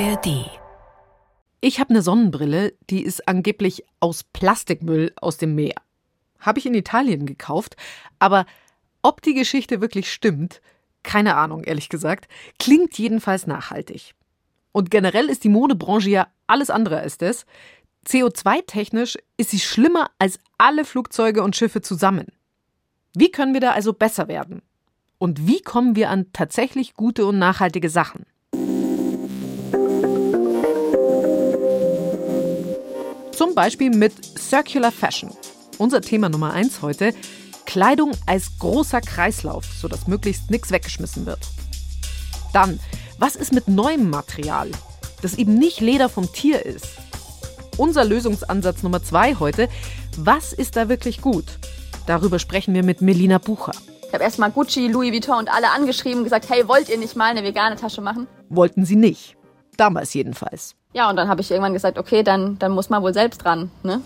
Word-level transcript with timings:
ARD. 0.00 0.50
Ich 1.60 1.78
habe 1.78 1.90
eine 1.90 2.02
Sonnenbrille, 2.02 2.74
die 2.90 3.04
ist 3.04 3.28
angeblich 3.28 3.84
aus 4.00 4.24
Plastikmüll 4.24 5.12
aus 5.20 5.36
dem 5.36 5.54
Meer. 5.54 5.76
Habe 6.40 6.58
ich 6.58 6.66
in 6.66 6.74
Italien 6.74 7.26
gekauft, 7.26 7.76
aber 8.18 8.44
ob 9.02 9.22
die 9.22 9.34
Geschichte 9.34 9.80
wirklich 9.80 10.12
stimmt, 10.12 10.60
keine 11.04 11.36
Ahnung, 11.36 11.62
ehrlich 11.62 11.88
gesagt, 11.88 12.26
klingt 12.58 12.98
jedenfalls 12.98 13.46
nachhaltig. 13.46 14.16
Und 14.72 14.90
generell 14.90 15.30
ist 15.30 15.44
die 15.44 15.48
Modebranche 15.48 16.10
ja 16.10 16.26
alles 16.48 16.70
andere 16.70 16.98
als 16.98 17.16
das. 17.16 17.46
CO2-technisch 18.04 19.16
ist 19.36 19.50
sie 19.50 19.60
schlimmer 19.60 20.10
als 20.18 20.40
alle 20.58 20.84
Flugzeuge 20.84 21.44
und 21.44 21.54
Schiffe 21.54 21.82
zusammen. 21.82 22.26
Wie 23.14 23.30
können 23.30 23.54
wir 23.54 23.60
da 23.60 23.70
also 23.70 23.92
besser 23.92 24.26
werden? 24.26 24.62
Und 25.18 25.46
wie 25.46 25.62
kommen 25.62 25.94
wir 25.94 26.10
an 26.10 26.32
tatsächlich 26.32 26.94
gute 26.94 27.26
und 27.26 27.38
nachhaltige 27.38 27.88
Sachen? 27.88 28.26
Zum 33.36 33.56
Beispiel 33.56 33.90
mit 33.90 34.12
Circular 34.38 34.92
Fashion. 34.92 35.30
Unser 35.78 36.00
Thema 36.00 36.28
Nummer 36.28 36.52
eins 36.52 36.82
heute: 36.82 37.12
Kleidung 37.66 38.12
als 38.26 38.58
großer 38.60 39.00
Kreislauf, 39.00 39.64
sodass 39.64 40.06
möglichst 40.06 40.50
nichts 40.50 40.70
weggeschmissen 40.70 41.26
wird. 41.26 41.40
Dann, 42.52 42.78
was 43.18 43.34
ist 43.34 43.52
mit 43.52 43.66
neuem 43.66 44.08
Material, 44.08 44.70
das 45.20 45.34
eben 45.34 45.54
nicht 45.54 45.80
Leder 45.80 46.08
vom 46.08 46.32
Tier 46.32 46.64
ist? 46.64 46.86
Unser 47.76 48.04
Lösungsansatz 48.04 48.84
Nummer 48.84 49.02
zwei 49.02 49.34
heute: 49.34 49.68
Was 50.16 50.52
ist 50.52 50.76
da 50.76 50.88
wirklich 50.88 51.20
gut? 51.20 51.58
Darüber 52.06 52.38
sprechen 52.38 52.72
wir 52.72 52.84
mit 52.84 53.00
Melina 53.00 53.38
Bucher. 53.38 53.72
Ich 54.06 54.12
habe 54.14 54.22
erstmal 54.22 54.52
Gucci, 54.52 54.86
Louis 54.86 55.12
Vuitton 55.12 55.38
und 55.38 55.48
alle 55.48 55.72
angeschrieben 55.72 56.18
und 56.18 56.24
gesagt, 56.24 56.48
hey, 56.50 56.68
wollt 56.68 56.88
ihr 56.88 56.98
nicht 56.98 57.16
mal 57.16 57.30
eine 57.30 57.42
vegane 57.42 57.74
Tasche 57.74 58.00
machen? 58.00 58.28
Wollten 58.48 58.84
sie 58.84 58.94
nicht. 58.94 59.36
Damals 59.76 60.14
jedenfalls. 60.14 60.74
Ja, 60.92 61.10
und 61.10 61.16
dann 61.16 61.28
habe 61.28 61.40
ich 61.40 61.50
irgendwann 61.50 61.72
gesagt, 61.72 61.98
okay, 61.98 62.22
dann, 62.22 62.58
dann 62.58 62.72
muss 62.72 62.90
man 62.90 63.02
wohl 63.02 63.12
selbst 63.12 63.38
dran. 63.38 63.70
Ne? 63.82 64.00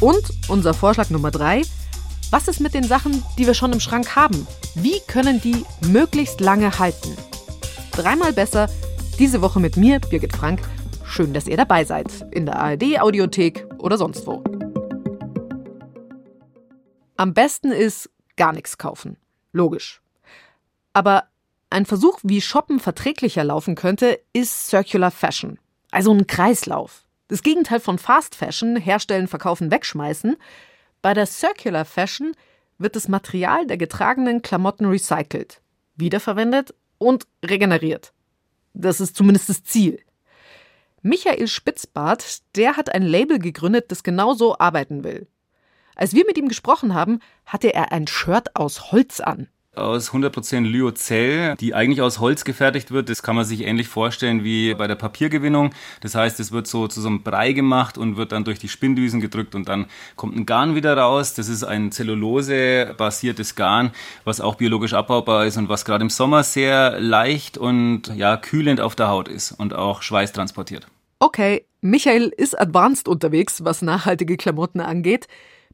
Und 0.00 0.22
unser 0.48 0.74
Vorschlag 0.74 1.10
Nummer 1.10 1.30
drei. 1.30 1.62
Was 2.30 2.48
ist 2.48 2.60
mit 2.60 2.74
den 2.74 2.84
Sachen, 2.84 3.22
die 3.38 3.46
wir 3.46 3.54
schon 3.54 3.72
im 3.72 3.80
Schrank 3.80 4.14
haben? 4.14 4.46
Wie 4.74 5.00
können 5.08 5.40
die 5.40 5.64
möglichst 5.88 6.40
lange 6.40 6.78
halten? 6.78 7.16
Dreimal 7.92 8.32
besser. 8.32 8.68
Diese 9.18 9.42
Woche 9.42 9.60
mit 9.60 9.76
mir, 9.76 10.00
Birgit 10.00 10.34
Frank. 10.34 10.60
Schön, 11.04 11.34
dass 11.34 11.48
ihr 11.48 11.56
dabei 11.56 11.84
seid. 11.84 12.06
In 12.30 12.46
der 12.46 12.56
ARD-Audiothek 12.60 13.66
oder 13.78 13.98
sonst 13.98 14.26
wo. 14.26 14.42
Am 17.16 17.34
besten 17.34 17.72
ist 17.72 18.08
gar 18.36 18.52
nichts 18.52 18.78
kaufen. 18.78 19.18
Logisch. 19.52 20.00
Aber 20.92 21.24
ein 21.70 21.86
Versuch, 21.86 22.18
wie 22.24 22.40
Shoppen 22.40 22.80
verträglicher 22.80 23.44
laufen 23.44 23.76
könnte, 23.76 24.20
ist 24.32 24.68
Circular 24.68 25.12
Fashion. 25.12 25.58
Also 25.92 26.12
ein 26.12 26.26
Kreislauf. 26.26 27.04
Das 27.28 27.42
Gegenteil 27.42 27.78
von 27.78 27.98
Fast 27.98 28.34
Fashion, 28.34 28.76
herstellen, 28.76 29.28
verkaufen, 29.28 29.70
wegschmeißen. 29.70 30.36
Bei 31.00 31.14
der 31.14 31.26
Circular 31.26 31.84
Fashion 31.84 32.32
wird 32.78 32.96
das 32.96 33.06
Material 33.06 33.66
der 33.66 33.76
getragenen 33.76 34.42
Klamotten 34.42 34.86
recycelt, 34.86 35.60
wiederverwendet 35.94 36.74
und 36.98 37.26
regeneriert. 37.44 38.12
Das 38.74 39.00
ist 39.00 39.14
zumindest 39.14 39.48
das 39.48 39.62
Ziel. 39.62 40.00
Michael 41.02 41.46
Spitzbart, 41.46 42.42
der 42.56 42.76
hat 42.76 42.92
ein 42.92 43.02
Label 43.02 43.38
gegründet, 43.38 43.92
das 43.92 44.02
genauso 44.02 44.58
arbeiten 44.58 45.04
will. 45.04 45.28
Als 45.94 46.14
wir 46.14 46.26
mit 46.26 46.36
ihm 46.36 46.48
gesprochen 46.48 46.94
haben, 46.94 47.20
hatte 47.46 47.72
er 47.72 47.92
ein 47.92 48.06
Shirt 48.06 48.56
aus 48.56 48.90
Holz 48.90 49.20
an. 49.20 49.48
Aus 49.76 50.10
100% 50.10 50.62
Lyocell, 50.62 51.54
die 51.60 51.74
eigentlich 51.74 52.02
aus 52.02 52.18
Holz 52.18 52.44
gefertigt 52.44 52.90
wird. 52.90 53.08
Das 53.08 53.22
kann 53.22 53.36
man 53.36 53.44
sich 53.44 53.60
ähnlich 53.60 53.86
vorstellen 53.86 54.42
wie 54.42 54.74
bei 54.74 54.88
der 54.88 54.96
Papiergewinnung. 54.96 55.70
Das 56.00 56.16
heißt, 56.16 56.40
es 56.40 56.50
wird 56.50 56.66
so 56.66 56.88
zu 56.88 57.00
so 57.00 57.06
einem 57.06 57.22
Brei 57.22 57.52
gemacht 57.52 57.96
und 57.96 58.16
wird 58.16 58.32
dann 58.32 58.42
durch 58.42 58.58
die 58.58 58.68
Spinndüsen 58.68 59.20
gedrückt 59.20 59.54
und 59.54 59.68
dann 59.68 59.86
kommt 60.16 60.36
ein 60.36 60.44
Garn 60.44 60.74
wieder 60.74 60.96
raus. 60.96 61.34
Das 61.34 61.48
ist 61.48 61.62
ein 61.62 61.92
Zellulose-basiertes 61.92 63.54
Garn, 63.54 63.92
was 64.24 64.40
auch 64.40 64.56
biologisch 64.56 64.92
abbaubar 64.92 65.46
ist 65.46 65.56
und 65.56 65.68
was 65.68 65.84
gerade 65.84 66.02
im 66.02 66.10
Sommer 66.10 66.42
sehr 66.42 66.98
leicht 66.98 67.56
und 67.56 68.08
ja, 68.16 68.36
kühlend 68.36 68.80
auf 68.80 68.96
der 68.96 69.06
Haut 69.06 69.28
ist 69.28 69.52
und 69.52 69.72
auch 69.72 70.02
Schweiß 70.02 70.32
transportiert. 70.32 70.88
Okay, 71.20 71.64
Michael 71.80 72.32
ist 72.36 72.58
advanced 72.60 73.06
unterwegs, 73.06 73.62
was 73.62 73.82
nachhaltige 73.82 74.36
Klamotten 74.36 74.80
angeht. 74.80 75.28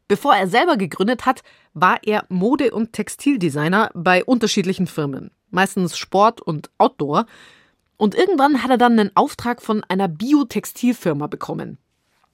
Bevor 0.08 0.34
er 0.34 0.46
selber 0.46 0.76
gegründet 0.76 1.26
hat, 1.26 1.42
war 1.74 1.98
er 2.04 2.24
Mode- 2.28 2.72
und 2.72 2.92
Textildesigner 2.92 3.90
bei 3.94 4.24
unterschiedlichen 4.24 4.86
Firmen, 4.86 5.30
meistens 5.50 5.98
Sport 5.98 6.40
und 6.40 6.70
Outdoor. 6.78 7.26
Und 7.96 8.14
irgendwann 8.14 8.62
hat 8.62 8.70
er 8.70 8.78
dann 8.78 8.98
einen 8.98 9.16
Auftrag 9.16 9.62
von 9.62 9.82
einer 9.84 10.06
Biotextilfirma 10.06 11.26
bekommen. 11.26 11.78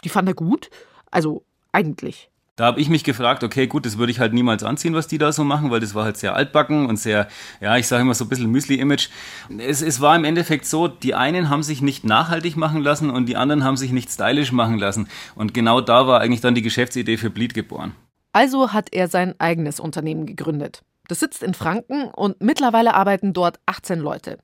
Die 0.04 0.08
fand 0.08 0.28
er 0.28 0.34
gut, 0.34 0.70
also 1.10 1.44
eigentlich. 1.70 2.31
Da 2.56 2.66
habe 2.66 2.80
ich 2.80 2.90
mich 2.90 3.02
gefragt, 3.02 3.44
okay, 3.44 3.66
gut, 3.66 3.86
das 3.86 3.96
würde 3.96 4.12
ich 4.12 4.20
halt 4.20 4.34
niemals 4.34 4.62
anziehen, 4.62 4.94
was 4.94 5.06
die 5.06 5.16
da 5.16 5.32
so 5.32 5.42
machen, 5.42 5.70
weil 5.70 5.80
das 5.80 5.94
war 5.94 6.04
halt 6.04 6.18
sehr 6.18 6.34
altbacken 6.34 6.84
und 6.84 6.98
sehr, 6.98 7.26
ja, 7.62 7.78
ich 7.78 7.88
sage 7.88 8.02
immer 8.02 8.12
so 8.12 8.26
ein 8.26 8.28
bisschen 8.28 8.50
Müsli-Image. 8.50 9.08
Es, 9.56 9.80
es 9.80 10.02
war 10.02 10.14
im 10.14 10.24
Endeffekt 10.24 10.66
so, 10.66 10.86
die 10.86 11.14
einen 11.14 11.48
haben 11.48 11.62
sich 11.62 11.80
nicht 11.80 12.04
nachhaltig 12.04 12.58
machen 12.58 12.82
lassen 12.82 13.08
und 13.08 13.24
die 13.26 13.36
anderen 13.36 13.64
haben 13.64 13.78
sich 13.78 13.90
nicht 13.90 14.10
stylisch 14.10 14.52
machen 14.52 14.78
lassen. 14.78 15.08
Und 15.34 15.54
genau 15.54 15.80
da 15.80 16.06
war 16.06 16.20
eigentlich 16.20 16.42
dann 16.42 16.54
die 16.54 16.60
Geschäftsidee 16.60 17.16
für 17.16 17.30
Bleed 17.30 17.54
geboren. 17.54 17.94
Also 18.32 18.74
hat 18.74 18.88
er 18.92 19.08
sein 19.08 19.34
eigenes 19.38 19.80
Unternehmen 19.80 20.26
gegründet. 20.26 20.82
Das 21.08 21.20
sitzt 21.20 21.42
in 21.42 21.54
Franken 21.54 22.04
und 22.04 22.42
mittlerweile 22.42 22.92
arbeiten 22.92 23.32
dort 23.32 23.60
18 23.64 23.98
Leute. 23.98 24.38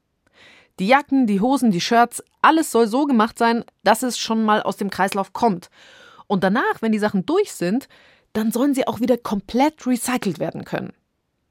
Die 0.79 0.87
Jacken, 0.87 1.27
die 1.27 1.43
Hosen, 1.43 1.73
die 1.73 1.81
Shirts, 1.81 2.23
alles 2.41 2.71
soll 2.71 2.87
so 2.87 3.05
gemacht 3.05 3.37
sein, 3.37 3.65
dass 3.85 4.03
es 4.03 4.19
schon 4.19 4.45
mal 4.45 4.63
aus 4.63 4.77
dem 4.79 4.89
Kreislauf 4.89 5.33
kommt. 5.35 5.69
Und 6.28 6.44
danach, 6.44 6.81
wenn 6.81 6.93
die 6.93 7.00
Sachen 7.00 7.27
durch 7.27 7.53
sind, 7.53 7.89
dann 8.33 8.53
sollen 8.53 8.75
sie 8.75 8.87
auch 8.87 9.00
wieder 9.00 9.16
komplett 9.16 9.84
recycelt 9.87 10.39
werden 10.39 10.65
können. 10.65 10.93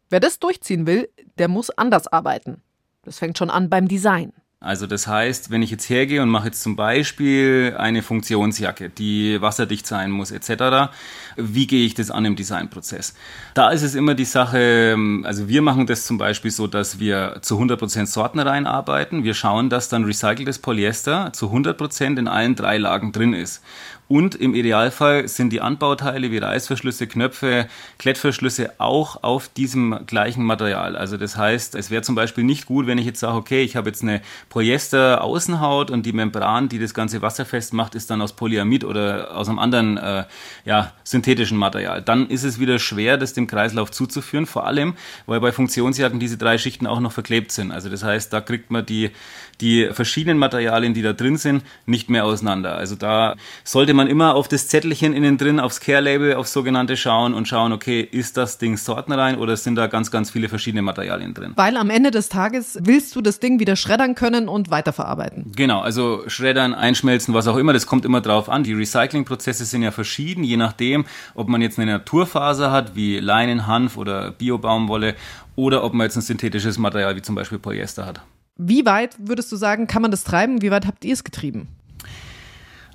Wer 0.10 0.22
das 0.22 0.40
durchziehen 0.40 0.88
will, 0.88 1.10
der 1.38 1.50
muss 1.50 1.70
anders 1.70 2.08
arbeiten. 2.08 2.62
Das 3.04 3.20
fängt 3.20 3.38
schon 3.38 3.50
an 3.50 3.70
beim 3.70 3.90
Design. 3.90 4.32
Also 4.60 4.88
das 4.88 5.06
heißt, 5.06 5.52
wenn 5.52 5.62
ich 5.62 5.70
jetzt 5.70 5.88
hergehe 5.88 6.20
und 6.24 6.30
mache 6.30 6.48
jetzt 6.48 6.64
zum 6.64 6.76
Beispiel 6.76 7.76
eine 7.78 8.02
Funktionsjacke, 8.02 8.90
die 8.90 9.40
wasserdicht 9.40 9.86
sein 9.86 10.10
muss 10.10 10.32
etc., 10.32 10.92
wie 11.36 11.68
gehe 11.68 11.86
ich 11.86 11.94
das 11.94 12.10
an 12.10 12.26
im 12.26 12.36
Designprozess? 12.36 13.14
Da 13.54 13.70
ist 13.70 13.84
es 13.84 13.94
immer 13.94 14.16
die 14.16 14.26
Sache, 14.26 14.98
also 15.26 15.48
wir 15.48 15.62
machen 15.62 15.86
das 15.86 16.08
zum 16.08 16.18
Beispiel 16.18 16.50
so, 16.50 16.66
dass 16.66 17.00
wir 17.00 17.38
zu 17.44 17.60
100% 17.60 18.08
Sortenreihen 18.08 18.66
arbeiten. 18.66 19.24
Wir 19.24 19.36
schauen, 19.36 19.70
dass 19.70 19.90
dann 19.90 20.06
recyceltes 20.06 20.58
Polyester 20.58 21.32
zu 21.34 21.52
100% 21.52 22.18
in 22.18 22.28
allen 22.28 22.56
drei 22.56 22.80
Lagen 22.80 23.12
drin 23.12 23.34
ist. 23.34 23.62
Und 24.08 24.36
im 24.36 24.56
Idealfall 24.56 25.28
sind 25.28 25.52
die 25.52 25.60
Anbauteile 25.60 26.32
wie 26.32 26.38
Reißverschlüsse, 26.38 27.08
Knöpfe, 27.08 27.68
Klettverschlüsse 28.00 28.72
auch 28.78 29.24
auf 29.24 29.50
diesem 29.50 30.00
gleichen 30.06 30.46
Material. 30.46 30.96
Also 30.96 31.18
das 31.18 31.36
heißt, 31.36 31.76
es 31.76 31.92
wäre 31.92 32.04
zum 32.04 32.16
Beispiel 32.16 32.46
nicht 32.46 32.68
gut, 32.68 32.88
wenn 32.88 32.98
ich 32.98 33.06
jetzt 33.06 33.20
sage, 33.20 33.36
okay, 33.36 33.64
ich 33.64 33.76
habe 33.76 33.90
jetzt 33.90 34.04
eine 34.04 34.22
Polyester-Außenhaut 34.50 35.92
und 35.92 36.06
die 36.06 36.14
Membran, 36.14 36.70
die 36.70 36.80
das 36.80 36.94
ganze 36.94 37.22
wasserfest 37.22 37.74
macht, 37.74 37.96
ist 37.96 38.10
dann 38.10 38.22
aus 38.22 38.34
Polyamid 38.34 38.86
oder 38.86 39.36
aus 39.36 39.50
einem 39.50 39.60
anderen 39.60 39.98
äh, 39.98 40.24
ja, 40.64 40.94
synthetischen 41.04 41.58
Material. 41.58 42.02
Dann 42.02 42.30
ist 42.30 42.44
es 42.44 42.60
wieder 42.60 42.80
schwer, 42.80 43.18
das 43.18 43.34
dem 43.34 43.48
Kreislauf 43.48 43.92
zuzuführen, 43.92 44.46
vor 44.46 44.66
allem, 44.66 44.96
weil 45.26 45.42
bei 45.42 45.52
Funktionsjacken 45.52 46.20
diese 46.20 46.38
drei 46.38 46.58
Schichten 46.58 46.88
auch 46.88 47.02
noch 47.02 47.12
verklebt 47.12 47.52
sind. 47.52 47.74
Also 47.74 47.90
das 47.90 48.04
heißt, 48.04 48.32
da 48.32 48.40
kriegt 48.40 48.72
man 48.72 48.86
die, 48.86 49.12
die 49.60 49.90
verschiedenen 49.92 50.38
Materialien, 50.38 50.94
die 50.94 51.02
da 51.02 51.12
drin 51.12 51.36
sind, 51.36 51.64
nicht 51.86 52.10
mehr 52.10 52.24
auseinander. 52.24 52.76
Also 52.76 52.96
da 52.96 53.36
sollte 53.66 53.94
man 53.94 53.97
immer 54.06 54.36
auf 54.36 54.48
das 54.48 54.68
Zettelchen 54.68 55.14
innen 55.14 55.40
drin, 55.40 55.60
aufs 55.60 55.80
Care-Label, 55.80 56.36
aufs 56.36 56.54
sogenannte 56.54 56.96
schauen 56.96 57.34
und 57.34 57.48
schauen, 57.48 57.74
okay, 57.74 58.02
ist 58.02 58.38
das 58.38 58.60
Ding 58.60 58.78
sortenrein 58.78 59.40
oder 59.40 59.58
sind 59.58 59.74
da 59.74 59.88
ganz, 59.88 60.12
ganz 60.12 60.30
viele 60.30 60.50
verschiedene 60.50 60.84
Materialien 60.84 61.34
drin? 61.34 61.54
Weil 61.56 61.76
am 61.76 61.90
Ende 61.90 62.12
des 62.12 62.30
Tages 62.30 62.78
willst 62.80 63.16
du 63.16 63.22
das 63.22 63.40
Ding 63.40 63.60
wieder 63.60 63.76
schreddern 63.76 64.14
können 64.14 64.48
und 64.48 64.70
weiterverarbeiten. 64.70 65.52
Genau, 65.56 65.80
also 65.80 66.22
schreddern, 66.28 66.76
einschmelzen, 66.76 67.34
was 67.34 67.48
auch 67.48 67.58
immer, 67.58 67.74
das 67.74 67.88
kommt 67.88 68.06
immer 68.06 68.22
drauf 68.22 68.50
an. 68.50 68.64
Die 68.64 68.74
Recyclingprozesse 68.74 69.66
sind 69.66 69.82
ja 69.82 69.90
verschieden, 69.90 70.44
je 70.44 70.58
nachdem, 70.58 71.06
ob 71.34 71.48
man 71.48 71.64
jetzt 71.64 71.80
eine 71.80 71.94
Naturfaser 71.94 72.72
hat, 72.72 72.96
wie 72.96 73.18
Leinen, 73.18 73.66
Hanf 73.66 73.98
oder 73.98 74.30
Biobaumwolle, 74.30 75.16
oder 75.56 75.84
ob 75.84 75.94
man 75.94 76.06
jetzt 76.06 76.16
ein 76.16 76.22
synthetisches 76.22 76.78
Material 76.78 77.16
wie 77.16 77.22
zum 77.22 77.34
Beispiel 77.34 77.58
Polyester 77.58 78.06
hat. 78.06 78.22
Wie 78.58 78.86
weit 78.86 79.16
würdest 79.20 79.52
du 79.52 79.56
sagen, 79.56 79.88
kann 79.88 80.02
man 80.02 80.12
das 80.12 80.24
treiben? 80.24 80.62
Wie 80.62 80.72
weit 80.72 80.88
habt 80.88 81.06
ihr 81.06 81.14
es 81.14 81.24
getrieben? 81.24 81.68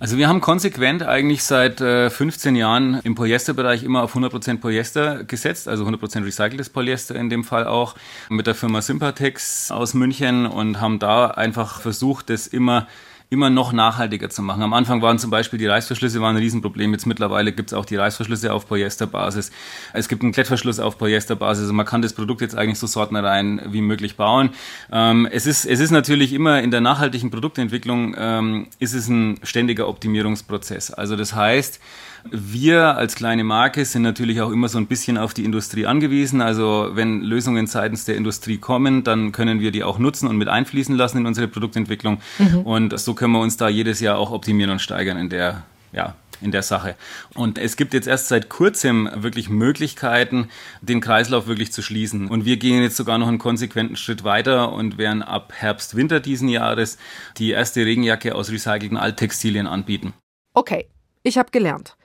Also 0.03 0.19
wir 0.19 0.27
haben 0.27 0.41
konsequent 0.41 1.05
eigentlich 1.05 1.45
seit 1.45 1.81
äh, 1.81 2.11
15 2.11 2.57
Jahren 2.57 2.99
im 3.05 3.15
Polyesterbereich 3.15 3.85
immer 3.85 4.03
auf 4.03 4.17
100% 4.17 4.59
Polyester 4.59 5.23
gesetzt, 5.23 5.69
also 5.69 5.85
100% 5.87 6.25
recyceltes 6.25 6.71
Polyester 6.71 7.15
in 7.15 7.31
dem 7.31 7.45
Fall 7.45 7.69
auch, 7.69 7.95
mit 8.29 8.49
der 8.49 8.57
Firma 8.57 8.83
Sympatex 8.83 9.71
aus 9.71 9.95
München 9.95 10.47
und 10.47 10.81
haben 10.81 10.99
da 10.99 11.29
einfach 11.29 11.81
versucht, 11.81 12.31
das 12.31 12.49
immer 12.49 12.89
immer 13.33 13.49
noch 13.49 13.73
nachhaltiger 13.73 14.29
zu 14.29 14.43
machen. 14.43 14.63
Am 14.63 14.75
Anfang 14.75 15.01
waren 15.01 15.19
zum 15.19 15.31
Beispiel 15.31 15.59
die 15.59 15.67
Reißverschlüsse 15.67 16.21
waren 16.21 16.37
ein 16.37 16.43
Riesenproblem. 16.43 16.93
Jetzt 16.93 17.07
mittlerweile 17.07 17.53
gibt 17.53 17.71
es 17.73 17.75
auch 17.75 17.87
die 17.87 17.97
Reißverschlüsse 17.97 18.53
auf 18.53 18.69
Polyesterbasis. 18.69 19.51
Es 19.95 20.09
gibt 20.09 20.23
einen 20.23 20.33
Klettverschluss 20.33 20.79
auf 20.79 20.99
Polyesterbasis. 20.99 21.63
Also 21.63 21.73
man 21.73 21.87
kann 21.87 22.03
das 22.03 22.13
Produkt 22.13 22.43
jetzt 22.43 22.55
eigentlich 22.55 22.79
so 22.79 22.87
sortenrein 22.87 23.63
wie 23.69 23.81
möglich 23.81 24.17
bauen. 24.17 24.51
Ähm, 24.93 25.27
es, 25.33 25.47
ist, 25.47 25.65
es 25.65 25.81
ist 25.81 25.91
natürlich 25.91 26.35
immer 26.35 26.63
in 26.63 26.71
der 26.71 26.83
nachhaltigen 26.83 27.31
Produktentwicklung 27.31 28.15
ähm, 28.19 28.67
ist 28.79 28.93
es 28.93 29.09
ein 29.09 29.41
ständiger 29.43 29.89
Optimierungsprozess. 29.89 30.91
Also 30.91 31.17
das 31.17 31.35
heißt, 31.35 31.81
wir 32.31 32.97
als 32.97 33.15
kleine 33.15 33.45
Marke 33.45 33.85
sind 33.85 34.03
natürlich 34.03 34.41
auch 34.41 34.51
immer 34.51 34.69
so 34.69 34.79
ein 34.79 34.87
bisschen 34.87 35.19
auf 35.19 35.35
die 35.35 35.45
Industrie 35.45 35.87
angewiesen. 35.87 36.41
Also 36.41 36.91
wenn 36.93 37.21
Lösungen 37.23 37.67
seitens 37.67 38.05
der 38.05 38.17
Industrie 38.17 38.59
kommen, 38.59 39.05
dann 39.05 39.33
können 39.33 39.61
wir 39.61 39.71
die 39.71 39.85
auch 39.85 39.99
nutzen 39.99 40.29
und 40.29 40.37
mit 40.37 40.49
einfließen 40.49 40.95
lassen 40.97 41.19
in 41.19 41.27
unsere 41.27 41.49
Produktentwicklung. 41.49 42.21
Mhm. 42.39 42.59
Und 42.61 42.99
so 42.99 43.15
können 43.15 43.33
wir 43.33 43.41
uns 43.41 43.57
da 43.57 43.69
jedes 43.69 44.01
Jahr 44.01 44.19
auch 44.19 44.31
optimieren 44.31 44.71
und 44.71 44.81
steigern 44.81 45.19
in 45.19 45.29
der, 45.29 45.65
ja, 45.93 46.15
in 46.41 46.51
der 46.51 46.63
Sache. 46.63 46.97
Und 47.35 47.59
es 47.59 47.77
gibt 47.77 47.95
jetzt 47.95 48.09
erst 48.09 48.29
seit 48.29 48.49
kurzem 48.49 49.09
wirklich 49.15 49.49
Möglichkeiten, 49.49 50.49
den 50.81 51.01
Kreislauf 51.01 51.47
wirklich 51.47 51.73
zu 51.73 51.83
schließen. 51.83 52.29
Und 52.29 52.45
wir 52.45 52.57
gehen 52.57 52.83
jetzt 52.83 52.97
sogar 52.97 53.19
noch 53.19 53.29
einen 53.29 53.39
konsequenten 53.39 53.97
Schritt 53.97 54.25
weiter 54.25 54.73
und 54.73 54.99
werden 54.99 55.23
ab 55.23 55.53
Herbst, 55.57 55.97
Winter 55.97 56.21
diesen 56.21 56.49
Jahres 56.49 56.99
die 57.39 57.51
erste 57.51 57.85
Regenjacke 57.85 58.35
aus 58.35 58.51
recycelten 58.51 58.97
Alttextilien 58.97 59.67
anbieten. 59.67 60.13
Okay, 60.55 60.87
ich 61.23 61.39
habe 61.39 61.51
gelernt. 61.51 61.97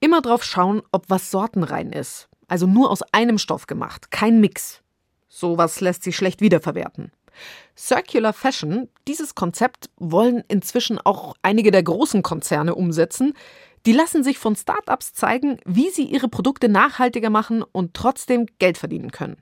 Immer 0.00 0.20
drauf 0.20 0.44
schauen, 0.44 0.82
ob 0.92 1.08
was 1.08 1.30
sortenrein 1.30 1.92
ist. 1.92 2.28
Also 2.48 2.66
nur 2.66 2.90
aus 2.90 3.02
einem 3.12 3.38
Stoff 3.38 3.66
gemacht, 3.66 4.10
kein 4.10 4.40
Mix. 4.40 4.82
Sowas 5.28 5.80
lässt 5.80 6.02
sich 6.02 6.16
schlecht 6.16 6.40
wiederverwerten. 6.40 7.12
Circular 7.76 8.32
Fashion, 8.32 8.88
dieses 9.06 9.34
Konzept 9.34 9.90
wollen 9.96 10.42
inzwischen 10.48 10.98
auch 10.98 11.34
einige 11.42 11.70
der 11.70 11.82
großen 11.82 12.22
Konzerne 12.22 12.74
umsetzen. 12.74 13.34
Die 13.84 13.92
lassen 13.92 14.24
sich 14.24 14.38
von 14.38 14.56
Startups 14.56 15.12
zeigen, 15.12 15.58
wie 15.64 15.90
sie 15.90 16.04
ihre 16.04 16.28
Produkte 16.28 16.68
nachhaltiger 16.68 17.30
machen 17.30 17.62
und 17.62 17.94
trotzdem 17.94 18.46
Geld 18.58 18.78
verdienen 18.78 19.12
können. 19.12 19.36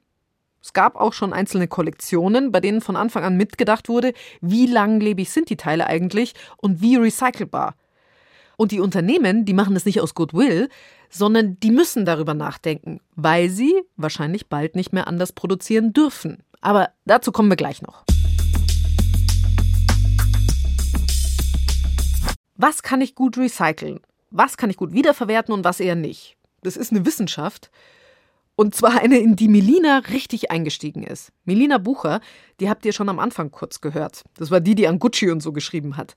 Es 0.62 0.72
gab 0.72 0.96
auch 0.96 1.12
schon 1.12 1.32
einzelne 1.32 1.68
Kollektionen, 1.68 2.50
bei 2.50 2.60
denen 2.60 2.80
von 2.80 2.96
Anfang 2.96 3.22
an 3.22 3.36
mitgedacht 3.36 3.88
wurde, 3.88 4.14
wie 4.40 4.66
langlebig 4.66 5.30
sind 5.30 5.50
die 5.50 5.56
Teile 5.58 5.86
eigentlich 5.86 6.34
und 6.56 6.80
wie 6.80 6.96
recycelbar. 6.96 7.74
Und 8.56 8.72
die 8.72 8.80
Unternehmen, 8.80 9.44
die 9.44 9.54
machen 9.54 9.74
das 9.74 9.84
nicht 9.84 10.00
aus 10.00 10.14
Goodwill, 10.14 10.68
sondern 11.10 11.58
die 11.60 11.70
müssen 11.70 12.04
darüber 12.04 12.34
nachdenken, 12.34 13.00
weil 13.16 13.48
sie 13.50 13.82
wahrscheinlich 13.96 14.48
bald 14.48 14.76
nicht 14.76 14.92
mehr 14.92 15.08
anders 15.08 15.32
produzieren 15.32 15.92
dürfen. 15.92 16.42
Aber 16.60 16.90
dazu 17.04 17.32
kommen 17.32 17.50
wir 17.50 17.56
gleich 17.56 17.82
noch. 17.82 18.04
Was 22.56 22.82
kann 22.82 23.00
ich 23.00 23.14
gut 23.14 23.36
recyceln? 23.36 24.00
Was 24.30 24.56
kann 24.56 24.70
ich 24.70 24.76
gut 24.76 24.92
wiederverwerten 24.92 25.52
und 25.52 25.64
was 25.64 25.80
eher 25.80 25.96
nicht? 25.96 26.36
Das 26.62 26.76
ist 26.76 26.92
eine 26.92 27.04
Wissenschaft. 27.04 27.70
Und 28.56 28.74
zwar 28.74 29.00
eine, 29.00 29.18
in 29.18 29.34
die 29.34 29.48
Melina 29.48 29.98
richtig 30.10 30.52
eingestiegen 30.52 31.02
ist. 31.02 31.32
Melina 31.44 31.78
Bucher, 31.78 32.20
die 32.60 32.70
habt 32.70 32.86
ihr 32.86 32.92
schon 32.92 33.08
am 33.08 33.18
Anfang 33.18 33.50
kurz 33.50 33.80
gehört. 33.80 34.22
Das 34.36 34.52
war 34.52 34.60
die, 34.60 34.76
die 34.76 34.86
an 34.86 35.00
Gucci 35.00 35.30
und 35.30 35.40
so 35.40 35.52
geschrieben 35.52 35.96
hat. 35.96 36.14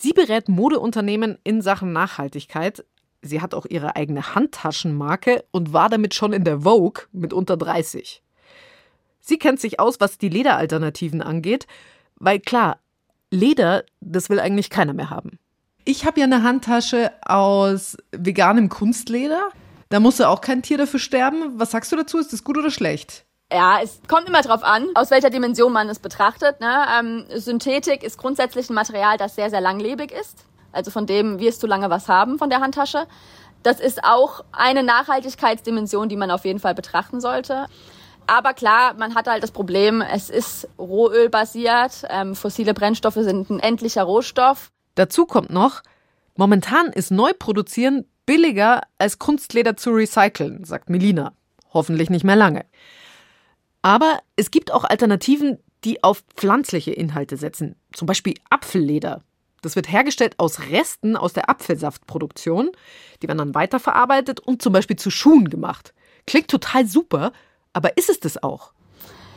Sie 0.00 0.12
berät 0.12 0.48
Modeunternehmen 0.48 1.38
in 1.42 1.60
Sachen 1.60 1.92
Nachhaltigkeit. 1.92 2.84
Sie 3.20 3.40
hat 3.40 3.52
auch 3.52 3.66
ihre 3.66 3.96
eigene 3.96 4.36
Handtaschenmarke 4.36 5.44
und 5.50 5.72
war 5.72 5.88
damit 5.88 6.14
schon 6.14 6.32
in 6.32 6.44
der 6.44 6.60
Vogue 6.60 7.06
mit 7.10 7.32
unter 7.32 7.56
30. 7.56 8.22
Sie 9.18 9.38
kennt 9.38 9.58
sich 9.58 9.80
aus, 9.80 9.98
was 9.98 10.16
die 10.16 10.28
Lederalternativen 10.28 11.20
angeht, 11.20 11.66
weil 12.14 12.38
klar, 12.38 12.78
Leder, 13.32 13.84
das 14.00 14.30
will 14.30 14.38
eigentlich 14.38 14.70
keiner 14.70 14.92
mehr 14.92 15.10
haben. 15.10 15.40
Ich 15.84 16.06
habe 16.06 16.20
ja 16.20 16.26
eine 16.26 16.44
Handtasche 16.44 17.10
aus 17.22 17.96
veganem 18.12 18.68
Kunstleder. 18.68 19.48
Da 19.88 19.98
musste 19.98 20.28
auch 20.28 20.40
kein 20.40 20.62
Tier 20.62 20.78
dafür 20.78 21.00
sterben. 21.00 21.58
Was 21.58 21.72
sagst 21.72 21.90
du 21.90 21.96
dazu? 21.96 22.18
Ist 22.18 22.32
das 22.32 22.44
gut 22.44 22.56
oder 22.56 22.70
schlecht? 22.70 23.26
Ja, 23.52 23.80
es 23.82 24.00
kommt 24.08 24.28
immer 24.28 24.42
drauf 24.42 24.62
an, 24.62 24.88
aus 24.94 25.10
welcher 25.10 25.30
Dimension 25.30 25.72
man 25.72 25.88
es 25.88 25.98
betrachtet. 25.98 26.60
Ne? 26.60 26.84
Ähm, 26.98 27.24
Synthetik 27.34 28.02
ist 28.02 28.18
grundsätzlich 28.18 28.68
ein 28.68 28.74
Material, 28.74 29.16
das 29.16 29.36
sehr, 29.36 29.48
sehr 29.48 29.62
langlebig 29.62 30.12
ist. 30.12 30.44
Also 30.70 30.90
von 30.90 31.06
dem 31.06 31.38
wirst 31.38 31.62
du 31.62 31.66
lange 31.66 31.88
was 31.88 32.08
haben 32.08 32.38
von 32.38 32.50
der 32.50 32.60
Handtasche. 32.60 33.06
Das 33.62 33.80
ist 33.80 34.04
auch 34.04 34.44
eine 34.52 34.82
Nachhaltigkeitsdimension, 34.82 36.10
die 36.10 36.16
man 36.16 36.30
auf 36.30 36.44
jeden 36.44 36.60
Fall 36.60 36.74
betrachten 36.74 37.20
sollte. 37.20 37.66
Aber 38.26 38.52
klar, 38.52 38.94
man 38.98 39.14
hat 39.14 39.26
halt 39.26 39.42
das 39.42 39.50
Problem, 39.50 40.02
es 40.02 40.28
ist 40.28 40.68
rohölbasiert. 40.78 42.02
Ähm, 42.10 42.36
fossile 42.36 42.74
Brennstoffe 42.74 43.14
sind 43.14 43.48
ein 43.48 43.60
endlicher 43.60 44.02
Rohstoff. 44.02 44.70
Dazu 44.94 45.24
kommt 45.24 45.48
noch, 45.48 45.82
momentan 46.36 46.88
ist 46.88 47.10
Neuproduzieren 47.10 48.04
billiger 48.26 48.82
als 48.98 49.18
Kunstleder 49.18 49.78
zu 49.78 49.90
recyceln, 49.90 50.64
sagt 50.64 50.90
Melina. 50.90 51.32
Hoffentlich 51.72 52.10
nicht 52.10 52.24
mehr 52.24 52.36
lange. 52.36 52.66
Aber 53.88 54.18
es 54.36 54.50
gibt 54.50 54.70
auch 54.70 54.84
Alternativen, 54.84 55.56
die 55.82 56.04
auf 56.04 56.22
pflanzliche 56.36 56.92
Inhalte 56.92 57.38
setzen. 57.38 57.74
Zum 57.94 58.04
Beispiel 58.04 58.34
Apfelleder. 58.50 59.22
Das 59.62 59.76
wird 59.76 59.90
hergestellt 59.90 60.34
aus 60.36 60.60
Resten 60.70 61.16
aus 61.16 61.32
der 61.32 61.48
Apfelsaftproduktion. 61.48 62.70
Die 63.22 63.28
werden 63.28 63.38
dann 63.38 63.54
weiterverarbeitet 63.54 64.40
und 64.40 64.60
zum 64.60 64.74
Beispiel 64.74 64.96
zu 64.96 65.10
Schuhen 65.10 65.48
gemacht. 65.48 65.94
Klingt 66.26 66.48
total 66.48 66.84
super, 66.86 67.32
aber 67.72 67.96
ist 67.96 68.10
es 68.10 68.20
das 68.20 68.42
auch? 68.42 68.72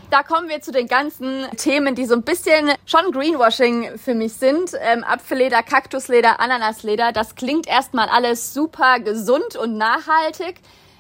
Da 0.10 0.22
kommen 0.22 0.50
wir 0.50 0.60
zu 0.60 0.74
den 0.74 0.88
ganzen 0.88 1.46
Themen, 1.56 1.96
die 1.96 2.06
so 2.06 2.16
ein 2.16 2.24
bisschen 2.24 2.72
schon 2.86 3.14
Greenwashing 3.14 3.98
für 3.98 4.16
mich 4.16 4.34
sind. 4.34 4.74
Ähm, 4.82 5.06
Apfelleder, 5.06 5.64
Kaktusleder, 5.64 6.42
Ananasleder, 6.42 7.14
das 7.14 7.36
klingt 7.36 7.68
erstmal 7.68 8.10
alles 8.10 8.54
super 8.54 9.00
gesund 9.00 9.56
und 9.56 9.78
nachhaltig. 9.78 10.56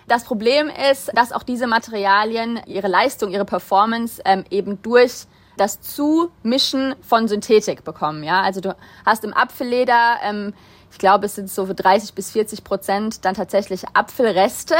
Das 0.07 0.23
Problem 0.23 0.69
ist, 0.91 1.11
dass 1.15 1.31
auch 1.31 1.43
diese 1.43 1.67
Materialien 1.67 2.59
ihre 2.65 2.87
Leistung, 2.87 3.31
ihre 3.31 3.45
Performance 3.45 4.21
ähm, 4.25 4.43
eben 4.49 4.81
durch 4.81 5.25
das 5.57 5.81
Zumischen 5.81 6.95
von 7.01 7.27
Synthetik 7.27 7.83
bekommen. 7.83 8.23
Ja, 8.23 8.41
also 8.41 8.61
du 8.61 8.75
hast 9.05 9.23
im 9.23 9.33
Apfelleder, 9.33 10.17
ähm, 10.23 10.53
ich 10.91 10.97
glaube, 10.97 11.27
es 11.27 11.35
sind 11.35 11.49
so 11.49 11.71
30 11.71 12.13
bis 12.13 12.31
40 12.31 12.63
Prozent 12.63 13.25
dann 13.25 13.35
tatsächlich 13.35 13.83
Apfelreste. 13.93 14.75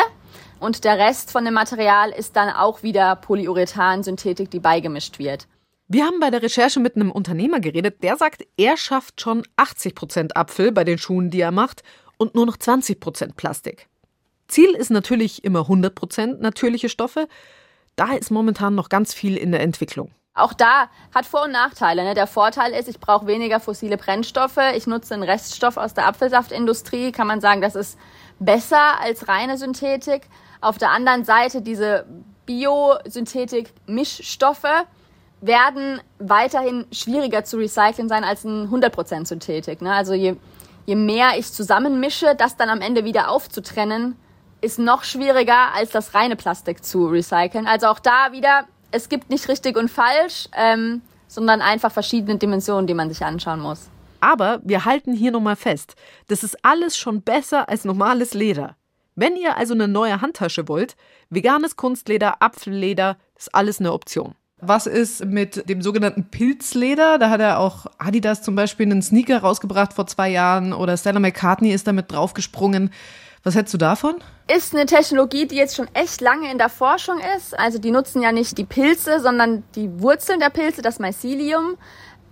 Und 0.59 0.83
der 0.83 0.97
Rest 0.97 1.31
von 1.31 1.43
dem 1.43 1.55
Material 1.55 2.11
ist 2.11 2.35
dann 2.35 2.49
auch 2.49 2.83
wieder 2.83 3.15
Polyurethan-Synthetik, 3.15 4.51
die 4.51 4.59
beigemischt 4.59 5.17
wird. 5.17 5.47
Wir 5.87 6.05
haben 6.05 6.19
bei 6.19 6.29
der 6.29 6.41
Recherche 6.41 6.79
mit 6.79 6.95
einem 6.95 7.11
Unternehmer 7.11 7.59
geredet, 7.59 8.01
der 8.03 8.15
sagt, 8.15 8.45
er 8.57 8.77
schafft 8.77 9.19
schon 9.19 9.43
80 9.57 9.95
Prozent 9.95 10.37
Apfel 10.37 10.71
bei 10.71 10.83
den 10.83 10.97
Schuhen, 10.97 11.31
die 11.31 11.41
er 11.41 11.51
macht, 11.51 11.83
und 12.17 12.35
nur 12.35 12.45
noch 12.45 12.57
20 12.57 12.99
Prozent 12.99 13.35
Plastik. 13.35 13.89
Ziel 14.51 14.71
ist 14.71 14.91
natürlich 14.91 15.43
immer 15.43 15.61
100% 15.61 16.39
natürliche 16.39 16.89
Stoffe. 16.89 17.27
Da 17.95 18.13
ist 18.13 18.31
momentan 18.31 18.75
noch 18.75 18.89
ganz 18.89 19.13
viel 19.13 19.37
in 19.37 19.51
der 19.51 19.61
Entwicklung. 19.61 20.11
Auch 20.33 20.53
da 20.53 20.89
hat 21.13 21.25
Vor- 21.25 21.43
und 21.43 21.51
Nachteile. 21.51 22.03
Ne? 22.03 22.13
Der 22.13 22.27
Vorteil 22.27 22.71
ist, 22.71 22.87
ich 22.87 22.99
brauche 22.99 23.27
weniger 23.27 23.59
fossile 23.59 23.97
Brennstoffe. 23.97 24.59
Ich 24.75 24.87
nutze 24.87 25.13
einen 25.13 25.23
Reststoff 25.23 25.75
aus 25.77 25.93
der 25.93 26.07
Apfelsaftindustrie. 26.07 27.11
Kann 27.11 27.27
man 27.27 27.41
sagen, 27.41 27.59
das 27.61 27.75
ist 27.75 27.99
besser 28.39 29.01
als 29.01 29.27
reine 29.27 29.57
Synthetik. 29.57 30.23
Auf 30.61 30.77
der 30.77 30.91
anderen 30.91 31.25
Seite 31.25 31.61
diese 31.61 32.05
Biosynthetik-Mischstoffe 32.45 34.85
werden 35.41 35.99
weiterhin 36.19 36.85
schwieriger 36.91 37.43
zu 37.43 37.57
recyceln 37.57 38.07
sein 38.07 38.23
als 38.23 38.45
ein 38.45 38.69
100% 38.69 39.25
Synthetik. 39.25 39.81
Ne? 39.81 39.93
Also 39.93 40.13
je, 40.13 40.37
je 40.85 40.95
mehr 40.95 41.31
ich 41.37 41.51
zusammenmische, 41.51 42.35
das 42.35 42.55
dann 42.55 42.69
am 42.69 42.79
Ende 42.81 43.03
wieder 43.03 43.29
aufzutrennen, 43.29 44.15
ist 44.61 44.79
noch 44.79 45.03
schwieriger, 45.03 45.73
als 45.73 45.89
das 45.91 46.13
reine 46.13 46.35
Plastik 46.35 46.83
zu 46.83 47.07
recyceln. 47.07 47.67
Also 47.67 47.87
auch 47.87 47.99
da 47.99 48.31
wieder, 48.31 48.65
es 48.91 49.09
gibt 49.09 49.29
nicht 49.29 49.49
richtig 49.49 49.77
und 49.77 49.89
falsch, 49.89 50.47
ähm, 50.55 51.01
sondern 51.27 51.61
einfach 51.61 51.91
verschiedene 51.91 52.37
Dimensionen, 52.37 52.87
die 52.87 52.93
man 52.93 53.09
sich 53.09 53.23
anschauen 53.23 53.59
muss. 53.59 53.89
Aber 54.19 54.61
wir 54.63 54.85
halten 54.85 55.13
hier 55.13 55.31
nochmal 55.31 55.55
fest, 55.55 55.95
das 56.27 56.43
ist 56.43 56.63
alles 56.63 56.95
schon 56.95 57.21
besser 57.23 57.67
als 57.69 57.85
normales 57.85 58.33
Leder. 58.33 58.75
Wenn 59.15 59.35
ihr 59.35 59.57
also 59.57 59.73
eine 59.73 59.87
neue 59.87 60.21
Handtasche 60.21 60.67
wollt, 60.67 60.95
veganes 61.29 61.75
Kunstleder, 61.75 62.41
Apfelleder, 62.41 63.17
ist 63.37 63.53
alles 63.53 63.79
eine 63.79 63.91
Option. 63.91 64.35
Was 64.63 64.85
ist 64.85 65.25
mit 65.25 65.67
dem 65.67 65.81
sogenannten 65.81 66.29
Pilzleder? 66.29 67.17
Da 67.17 67.31
hat 67.31 67.41
er 67.41 67.59
auch 67.59 67.87
Adidas 67.97 68.43
zum 68.43 68.55
Beispiel 68.55 68.85
einen 68.85 69.01
Sneaker 69.01 69.39
rausgebracht 69.39 69.93
vor 69.93 70.05
zwei 70.05 70.29
Jahren 70.29 70.71
oder 70.71 70.95
Stella 70.97 71.19
McCartney 71.19 71.71
ist 71.71 71.87
damit 71.87 72.11
draufgesprungen. 72.11 72.91
Was 73.43 73.55
hättest 73.55 73.73
du 73.73 73.77
davon? 73.79 74.15
Ist 74.47 74.75
eine 74.75 74.85
Technologie, 74.85 75.47
die 75.47 75.55
jetzt 75.55 75.75
schon 75.75 75.87
echt 75.93 76.21
lange 76.21 76.51
in 76.51 76.57
der 76.57 76.69
Forschung 76.69 77.19
ist. 77.35 77.57
Also 77.57 77.79
die 77.79 77.91
nutzen 77.91 78.21
ja 78.21 78.31
nicht 78.31 78.57
die 78.57 78.65
Pilze, 78.65 79.19
sondern 79.19 79.63
die 79.75 79.99
Wurzeln 79.99 80.39
der 80.39 80.49
Pilze, 80.49 80.81
das 80.81 80.99
Mycelium. 80.99 81.77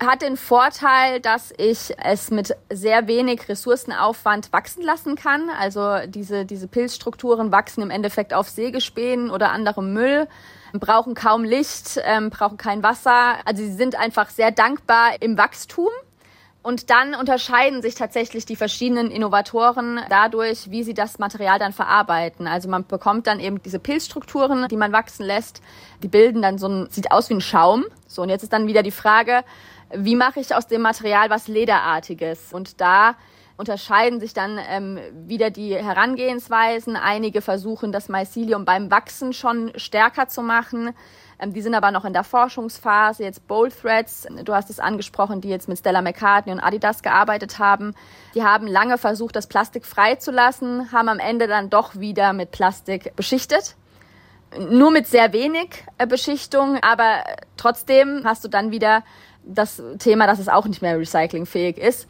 Hat 0.02 0.22
den 0.22 0.38
Vorteil, 0.38 1.20
dass 1.20 1.52
ich 1.58 1.94
es 1.98 2.32
mit 2.32 2.56
sehr 2.72 3.08
wenig 3.08 3.50
Ressourcenaufwand 3.50 4.54
wachsen 4.54 4.84
lassen 4.84 5.16
kann. 5.16 5.50
Also 5.50 5.98
diese, 6.08 6.46
diese 6.46 6.68
Pilzstrukturen 6.68 7.52
wachsen 7.52 7.82
im 7.82 7.90
Endeffekt 7.90 8.34
auf 8.34 8.48
Sägespänen 8.48 9.32
oder 9.32 9.52
anderem 9.52 9.94
Müll 9.94 10.28
brauchen 10.74 11.16
kaum 11.16 11.44
Licht, 11.44 12.00
ähm, 12.04 12.30
brauchen 12.30 12.58
kein 12.58 12.84
Wasser. 12.84 13.36
Also 13.46 13.64
sie 13.64 13.74
sind 13.74 13.96
einfach 13.96 14.30
sehr 14.30 14.52
dankbar 14.52 15.22
im 15.22 15.38
Wachstum. 15.38 15.90
Und 16.62 16.90
dann 16.90 17.16
unterscheiden 17.16 17.82
sich 17.82 17.96
tatsächlich 17.96 18.46
die 18.46 18.58
verschiedenen 18.58 19.12
Innovatoren 19.12 20.02
dadurch, 20.10 20.70
wie 20.70 20.84
sie 20.84 20.94
das 20.94 21.18
Material 21.18 21.58
dann 21.58 21.72
verarbeiten. 21.72 22.48
Also 22.48 22.68
man 22.68 22.86
bekommt 22.86 23.28
dann 23.28 23.40
eben 23.40 23.62
diese 23.64 23.80
Pilzstrukturen, 23.80 24.68
die 24.68 24.76
man 24.76 24.92
wachsen 24.92 25.26
lässt. 25.26 25.62
Die 26.04 26.10
bilden 26.10 26.42
dann 26.42 26.58
so 26.58 26.68
ein, 26.68 26.88
sieht 26.90 27.12
aus 27.12 27.30
wie 27.30 27.36
ein 27.36 27.42
Schaum. 27.42 27.86
So, 28.08 28.24
und 28.24 28.30
jetzt 28.30 28.44
ist 28.44 28.52
dann 28.52 28.68
wieder 28.68 28.84
die 28.84 28.92
Frage, 28.92 29.46
wie 29.94 30.18
mache 30.18 30.42
ich 30.42 30.54
aus 30.54 30.68
dem 30.68 30.82
Material 30.82 31.30
was 31.30 31.48
Lederartiges? 31.48 32.52
Und 32.52 32.82
da 32.82 33.16
unterscheiden 33.56 34.20
sich 34.20 34.34
dann 34.34 34.60
ähm, 34.70 35.00
wieder 35.14 35.52
die 35.52 35.76
Herangehensweisen. 35.76 36.98
Einige 36.98 37.42
versuchen, 37.42 37.92
das 37.92 38.10
Mycelium 38.10 38.66
beim 38.66 38.92
Wachsen 38.92 39.32
schon 39.34 39.72
stärker 39.76 40.28
zu 40.28 40.42
machen. 40.42 40.92
Ähm, 41.40 41.54
die 41.54 41.62
sind 41.62 41.74
aber 41.74 41.92
noch 41.92 42.06
in 42.06 42.14
der 42.14 42.24
Forschungsphase. 42.24 43.24
Jetzt 43.24 43.48
Bold 43.48 43.80
Threads, 43.80 44.28
du 44.44 44.54
hast 44.54 44.70
es 44.70 44.80
angesprochen, 44.80 45.42
die 45.42 45.50
jetzt 45.50 45.68
mit 45.68 45.80
Stella 45.80 46.02
McCartney 46.02 46.52
und 46.52 46.60
Adidas 46.60 47.02
gearbeitet 47.02 47.60
haben. 47.60 47.96
Die 48.36 48.44
haben 48.44 48.68
lange 48.68 48.98
versucht, 48.98 49.36
das 49.36 49.48
Plastik 49.48 49.86
freizulassen, 49.86 50.92
haben 50.92 51.10
am 51.10 51.20
Ende 51.20 51.48
dann 51.48 51.70
doch 51.70 51.96
wieder 51.96 52.34
mit 52.34 52.52
Plastik 52.52 53.16
beschichtet. 53.16 53.76
Nur 54.58 54.92
mit 54.92 55.08
sehr 55.08 55.32
wenig 55.32 55.84
äh, 55.98 56.08
Beschichtung, 56.08 56.78
aber 56.82 57.24
trotzdem 57.56 58.22
hast 58.26 58.44
du 58.44 58.48
dann 58.48 58.72
wieder 58.72 59.04
das 59.44 59.82
Thema, 60.00 60.28
dass 60.28 60.40
es 60.40 60.50
auch 60.50 60.66
nicht 60.66 60.82
mehr 60.82 60.98
recyclingfähig 60.98 61.78
ist. 61.78 62.08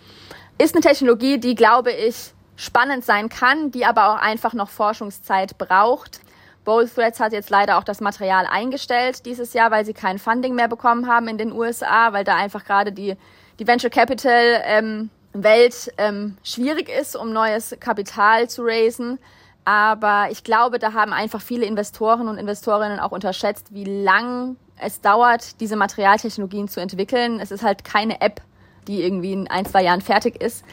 Ist 0.57 0.73
eine 0.73 0.81
Technologie, 0.81 1.37
die, 1.37 1.55
glaube 1.55 1.91
ich, 1.91 2.33
spannend 2.55 3.05
sein 3.05 3.29
kann, 3.29 3.71
die 3.71 3.85
aber 3.85 4.09
auch 4.09 4.21
einfach 4.21 4.53
noch 4.53 4.69
Forschungszeit 4.69 5.57
braucht. 5.57 6.21
Bold 6.65 6.93
Threads 6.93 7.19
hat 7.19 7.33
jetzt 7.33 7.49
leider 7.49 7.77
auch 7.77 7.83
das 7.83 8.01
Material 8.01 8.45
eingestellt 8.45 9.25
dieses 9.25 9.53
Jahr, 9.53 9.71
weil 9.71 9.85
sie 9.85 9.93
kein 9.93 10.19
Funding 10.19 10.55
mehr 10.55 10.67
bekommen 10.67 11.07
haben 11.07 11.27
in 11.27 11.37
den 11.37 11.51
USA, 11.51 12.13
weil 12.13 12.23
da 12.23 12.35
einfach 12.35 12.65
gerade 12.65 12.91
die, 12.91 13.15
die 13.59 13.67
Venture 13.67 13.89
Capital 13.89 14.61
ähm, 14.65 15.09
Welt 15.33 15.91
ähm, 15.97 16.37
schwierig 16.43 16.89
ist, 16.89 17.15
um 17.15 17.33
neues 17.33 17.75
Kapital 17.79 18.49
zu 18.49 18.63
raisen. 18.63 19.19
Aber 19.65 20.27
ich 20.31 20.43
glaube, 20.43 20.79
da 20.79 20.93
haben 20.93 21.13
einfach 21.13 21.41
viele 21.41 21.65
Investoren 21.65 22.27
und 22.27 22.37
Investorinnen 22.37 22.99
auch 22.99 23.11
unterschätzt, 23.11 23.73
wie 23.73 23.83
lang 23.83 24.55
es 24.77 25.01
dauert, 25.01 25.59
diese 25.59 25.75
Materialtechnologien 25.75 26.67
zu 26.67 26.79
entwickeln. 26.79 27.39
Es 27.39 27.51
ist 27.51 27.63
halt 27.63 27.83
keine 27.83 28.21
App, 28.21 28.41
die 28.87 29.03
irgendwie 29.03 29.33
in 29.33 29.47
ein, 29.47 29.65
zwei 29.65 29.83
Jahren 29.83 30.01
fertig 30.01 30.41
ist. 30.41 30.63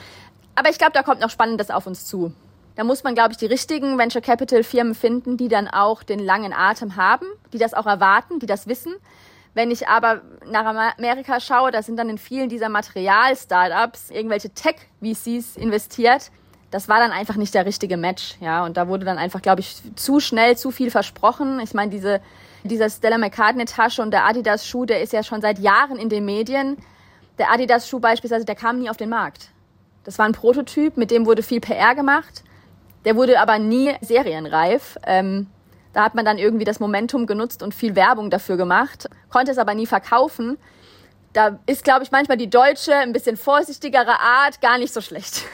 Aber 0.54 0.70
ich 0.70 0.78
glaube, 0.78 0.92
da 0.92 1.02
kommt 1.02 1.20
noch 1.20 1.30
Spannendes 1.30 1.70
auf 1.70 1.86
uns 1.86 2.06
zu. 2.06 2.32
Da 2.76 2.84
muss 2.84 3.02
man, 3.02 3.14
glaube 3.14 3.32
ich, 3.32 3.38
die 3.38 3.46
richtigen 3.46 3.98
Venture 3.98 4.20
Capital 4.20 4.62
Firmen 4.62 4.94
finden, 4.94 5.38
die 5.38 5.48
dann 5.48 5.66
auch 5.66 6.02
den 6.02 6.18
langen 6.18 6.52
Atem 6.52 6.96
haben, 6.96 7.26
die 7.52 7.58
das 7.58 7.72
auch 7.72 7.86
erwarten, 7.86 8.38
die 8.38 8.46
das 8.46 8.66
wissen. 8.66 8.94
Wenn 9.54 9.70
ich 9.70 9.88
aber 9.88 10.20
nach 10.44 10.66
Amerika 10.98 11.40
schaue, 11.40 11.70
da 11.70 11.82
sind 11.82 11.96
dann 11.96 12.10
in 12.10 12.18
vielen 12.18 12.50
dieser 12.50 12.68
Material-Startups 12.68 14.10
irgendwelche 14.10 14.50
Tech-VCs 14.50 15.56
investiert. 15.56 16.30
Das 16.70 16.90
war 16.90 16.98
dann 16.98 17.10
einfach 17.10 17.36
nicht 17.36 17.54
der 17.54 17.64
richtige 17.64 17.96
Match, 17.96 18.36
ja. 18.40 18.66
Und 18.66 18.76
da 18.76 18.88
wurde 18.88 19.06
dann 19.06 19.16
einfach, 19.16 19.40
glaube 19.40 19.62
ich, 19.62 19.80
zu 19.94 20.20
schnell 20.20 20.58
zu 20.58 20.70
viel 20.70 20.90
versprochen. 20.90 21.58
Ich 21.60 21.72
meine, 21.72 21.90
diese, 21.90 22.20
dieser 22.64 22.90
Stella 22.90 23.16
McCartney-Tasche 23.16 24.02
und 24.02 24.10
der 24.10 24.26
Adidas-Schuh, 24.26 24.84
der 24.84 25.00
ist 25.00 25.14
ja 25.14 25.22
schon 25.22 25.40
seit 25.40 25.58
Jahren 25.58 25.96
in 25.96 26.10
den 26.10 26.26
Medien. 26.26 26.76
Der 27.38 27.50
Adidas-Schuh 27.50 28.00
beispielsweise, 28.00 28.44
der 28.44 28.56
kam 28.56 28.80
nie 28.80 28.90
auf 28.90 28.98
den 28.98 29.08
Markt. 29.08 29.48
Das 30.04 30.18
war 30.18 30.26
ein 30.26 30.32
Prototyp, 30.32 30.98
mit 30.98 31.10
dem 31.10 31.24
wurde 31.24 31.42
viel 31.42 31.60
PR 31.60 31.94
gemacht. 31.94 32.44
Der 33.06 33.16
wurde 33.16 33.40
aber 33.40 33.58
nie 33.58 33.94
serienreif. 34.02 34.98
Ähm, 35.06 35.46
da 35.94 36.04
hat 36.04 36.14
man 36.14 36.26
dann 36.26 36.36
irgendwie 36.36 36.64
das 36.64 36.80
Momentum 36.80 37.26
genutzt 37.26 37.62
und 37.62 37.74
viel 37.74 37.96
Werbung 37.96 38.28
dafür 38.28 38.58
gemacht, 38.58 39.08
konnte 39.30 39.52
es 39.52 39.58
aber 39.58 39.74
nie 39.74 39.86
verkaufen. 39.86 40.58
Da 41.32 41.58
ist, 41.66 41.84
glaube 41.84 42.02
ich, 42.02 42.10
manchmal 42.10 42.36
die 42.36 42.50
deutsche, 42.50 42.94
ein 42.94 43.12
bisschen 43.12 43.36
vorsichtigere 43.36 44.20
Art 44.20 44.60
gar 44.60 44.76
nicht 44.76 44.92
so 44.92 45.00
schlecht. 45.00 45.44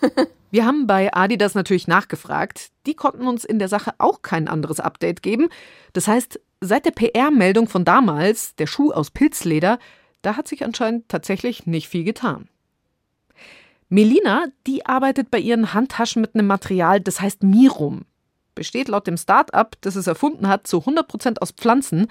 Wir 0.52 0.66
haben 0.66 0.86
bei 0.86 1.12
Adidas 1.12 1.54
natürlich 1.54 1.88
nachgefragt. 1.88 2.68
Die 2.86 2.94
konnten 2.94 3.26
uns 3.26 3.44
in 3.44 3.58
der 3.58 3.68
Sache 3.68 3.94
auch 3.98 4.22
kein 4.22 4.46
anderes 4.46 4.78
Update 4.78 5.22
geben. 5.22 5.48
Das 5.92 6.06
heißt, 6.06 6.40
seit 6.60 6.84
der 6.84 6.90
PR-Meldung 6.90 7.68
von 7.68 7.84
damals, 7.84 8.54
der 8.56 8.66
Schuh 8.66 8.92
aus 8.92 9.10
Pilzleder, 9.10 9.78
da 10.22 10.36
hat 10.36 10.48
sich 10.48 10.64
anscheinend 10.64 11.08
tatsächlich 11.08 11.66
nicht 11.66 11.88
viel 11.88 12.04
getan. 12.04 12.48
Melina, 13.92 14.44
die 14.68 14.86
arbeitet 14.86 15.32
bei 15.32 15.38
ihren 15.38 15.74
Handtaschen 15.74 16.22
mit 16.22 16.36
einem 16.36 16.46
Material, 16.46 17.00
das 17.00 17.20
heißt 17.20 17.42
Mirum. 17.42 18.02
Besteht 18.54 18.86
laut 18.86 19.08
dem 19.08 19.16
Start-up, 19.16 19.74
das 19.80 19.96
es 19.96 20.06
erfunden 20.06 20.46
hat, 20.46 20.68
zu 20.68 20.78
100 20.78 21.08
Prozent 21.08 21.42
aus 21.42 21.50
Pflanzen. 21.50 22.06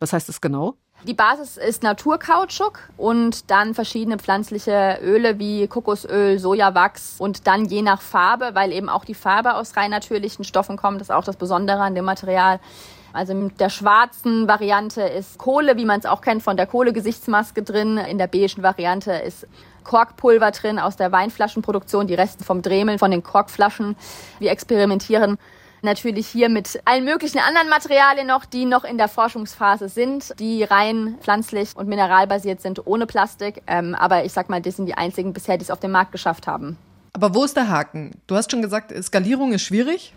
Was 0.00 0.12
heißt 0.12 0.28
das 0.28 0.40
genau? 0.40 0.74
Die 1.06 1.14
Basis 1.14 1.58
ist 1.58 1.84
Naturkautschuk 1.84 2.80
und 2.96 3.52
dann 3.52 3.74
verschiedene 3.74 4.18
pflanzliche 4.18 4.98
Öle 5.00 5.38
wie 5.38 5.68
Kokosöl, 5.68 6.40
Sojawachs 6.40 7.16
und 7.20 7.46
dann 7.46 7.66
je 7.66 7.82
nach 7.82 8.00
Farbe, 8.00 8.50
weil 8.54 8.72
eben 8.72 8.88
auch 8.88 9.04
die 9.04 9.14
Farbe 9.14 9.54
aus 9.54 9.76
rein 9.76 9.92
natürlichen 9.92 10.44
Stoffen 10.44 10.76
kommt, 10.76 11.00
das 11.00 11.08
ist 11.08 11.14
auch 11.14 11.24
das 11.24 11.36
Besondere 11.36 11.82
an 11.82 11.94
dem 11.94 12.04
Material. 12.04 12.58
Also 13.12 13.34
mit 13.34 13.60
der 13.60 13.68
schwarzen 13.68 14.48
Variante 14.48 15.02
ist 15.02 15.38
Kohle, 15.38 15.76
wie 15.76 15.84
man 15.84 16.00
es 16.00 16.06
auch 16.06 16.20
kennt 16.20 16.42
von 16.42 16.56
der 16.56 16.66
Kohlegesichtsmaske 16.66 17.62
drin. 17.62 17.98
In 17.98 18.18
der 18.18 18.26
beigen 18.26 18.62
Variante 18.62 19.12
ist 19.12 19.46
Korkpulver 19.84 20.50
drin 20.50 20.78
aus 20.78 20.96
der 20.96 21.12
Weinflaschenproduktion, 21.12 22.06
die 22.06 22.14
Reste 22.14 22.44
vom 22.44 22.62
Dremeln 22.62 22.98
von 22.98 23.10
den 23.10 23.22
Korkflaschen. 23.22 23.96
Wir 24.38 24.50
experimentieren 24.50 25.38
natürlich 25.82 26.28
hier 26.28 26.48
mit 26.48 26.80
allen 26.84 27.04
möglichen 27.04 27.38
anderen 27.38 27.68
Materialien 27.68 28.26
noch, 28.26 28.44
die 28.44 28.64
noch 28.64 28.84
in 28.84 28.98
der 28.98 29.08
Forschungsphase 29.08 29.88
sind, 29.88 30.38
die 30.38 30.62
rein 30.62 31.16
pflanzlich 31.20 31.76
und 31.76 31.88
mineralbasiert 31.88 32.60
sind, 32.60 32.86
ohne 32.86 33.06
Plastik. 33.06 33.62
Ähm, 33.66 33.94
aber 33.94 34.24
ich 34.24 34.32
sag 34.32 34.48
mal, 34.48 34.62
das 34.62 34.76
sind 34.76 34.86
die 34.86 34.94
einzigen 34.94 35.32
bisher, 35.32 35.58
die 35.58 35.64
es 35.64 35.70
auf 35.70 35.80
den 35.80 35.90
Markt 35.90 36.12
geschafft 36.12 36.46
haben. 36.46 36.76
Aber 37.12 37.34
wo 37.34 37.44
ist 37.44 37.56
der 37.56 37.68
Haken? 37.68 38.12
Du 38.26 38.36
hast 38.36 38.50
schon 38.50 38.62
gesagt, 38.62 38.92
Skalierung 39.02 39.52
ist 39.52 39.62
schwierig. 39.62 40.14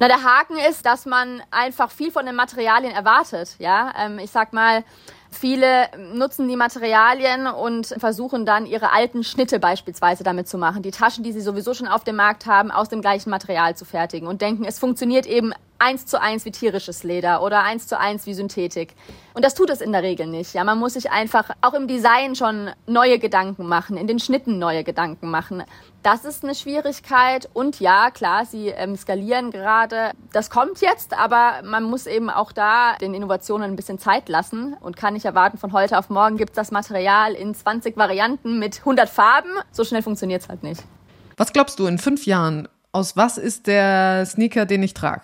Na, 0.00 0.06
der 0.06 0.22
Haken 0.22 0.56
ist, 0.58 0.86
dass 0.86 1.06
man 1.06 1.42
einfach 1.50 1.90
viel 1.90 2.12
von 2.12 2.24
den 2.24 2.36
Materialien 2.36 2.92
erwartet. 2.92 3.56
Ja, 3.58 3.92
ähm, 3.98 4.18
ich 4.20 4.30
sag 4.30 4.52
mal, 4.52 4.84
Viele 5.30 5.88
nutzen 6.14 6.48
die 6.48 6.56
Materialien 6.56 7.46
und 7.46 7.86
versuchen 7.98 8.46
dann 8.46 8.64
ihre 8.64 8.92
alten 8.92 9.22
Schnitte 9.22 9.60
beispielsweise 9.60 10.24
damit 10.24 10.48
zu 10.48 10.56
machen, 10.56 10.82
die 10.82 10.90
Taschen, 10.90 11.22
die 11.22 11.32
sie 11.32 11.42
sowieso 11.42 11.74
schon 11.74 11.86
auf 11.86 12.02
dem 12.02 12.16
Markt 12.16 12.46
haben, 12.46 12.70
aus 12.70 12.88
dem 12.88 13.02
gleichen 13.02 13.30
Material 13.30 13.76
zu 13.76 13.84
fertigen 13.84 14.26
und 14.26 14.40
denken, 14.40 14.64
es 14.64 14.78
funktioniert 14.78 15.26
eben 15.26 15.52
eins 15.78 16.06
zu 16.06 16.20
eins 16.20 16.44
wie 16.44 16.50
tierisches 16.50 17.04
Leder 17.04 17.42
oder 17.42 17.62
eins 17.62 17.86
zu 17.86 17.98
eins 18.00 18.26
wie 18.26 18.34
Synthetik. 18.34 18.94
Und 19.34 19.44
das 19.44 19.54
tut 19.54 19.70
es 19.70 19.80
in 19.80 19.92
der 19.92 20.02
Regel 20.02 20.26
nicht. 20.26 20.54
Ja, 20.54 20.64
man 20.64 20.78
muss 20.78 20.94
sich 20.94 21.10
einfach 21.10 21.50
auch 21.60 21.74
im 21.74 21.86
Design 21.86 22.34
schon 22.34 22.70
neue 22.86 23.18
Gedanken 23.18 23.66
machen, 23.66 23.96
in 23.96 24.06
den 24.06 24.18
Schnitten 24.18 24.58
neue 24.58 24.82
Gedanken 24.82 25.30
machen. 25.30 25.62
Das 26.02 26.24
ist 26.24 26.44
eine 26.44 26.54
Schwierigkeit. 26.54 27.48
Und 27.52 27.80
ja, 27.80 28.10
klar, 28.10 28.46
sie 28.46 28.68
ähm, 28.68 28.96
skalieren 28.96 29.50
gerade. 29.50 30.12
Das 30.32 30.48
kommt 30.48 30.80
jetzt, 30.80 31.12
aber 31.12 31.62
man 31.64 31.84
muss 31.84 32.06
eben 32.06 32.30
auch 32.30 32.52
da 32.52 32.94
den 32.96 33.14
Innovationen 33.14 33.70
ein 33.70 33.76
bisschen 33.76 33.98
Zeit 33.98 34.28
lassen 34.28 34.74
und 34.80 34.96
kann 34.96 35.14
nicht 35.14 35.24
erwarten, 35.24 35.58
von 35.58 35.72
heute 35.72 35.98
auf 35.98 36.08
morgen 36.08 36.36
gibt 36.36 36.50
es 36.50 36.56
das 36.56 36.70
Material 36.70 37.34
in 37.34 37.54
20 37.54 37.96
Varianten 37.96 38.58
mit 38.58 38.78
100 38.78 39.08
Farben. 39.08 39.50
So 39.72 39.84
schnell 39.84 40.02
funktioniert 40.02 40.42
es 40.42 40.48
halt 40.48 40.62
nicht. 40.62 40.82
Was 41.36 41.52
glaubst 41.52 41.78
du 41.78 41.86
in 41.86 41.98
fünf 41.98 42.26
Jahren? 42.26 42.68
Aus 42.92 43.16
was 43.16 43.36
ist 43.36 43.66
der 43.66 44.24
Sneaker, 44.24 44.66
den 44.66 44.82
ich 44.82 44.94
trage? 44.94 45.22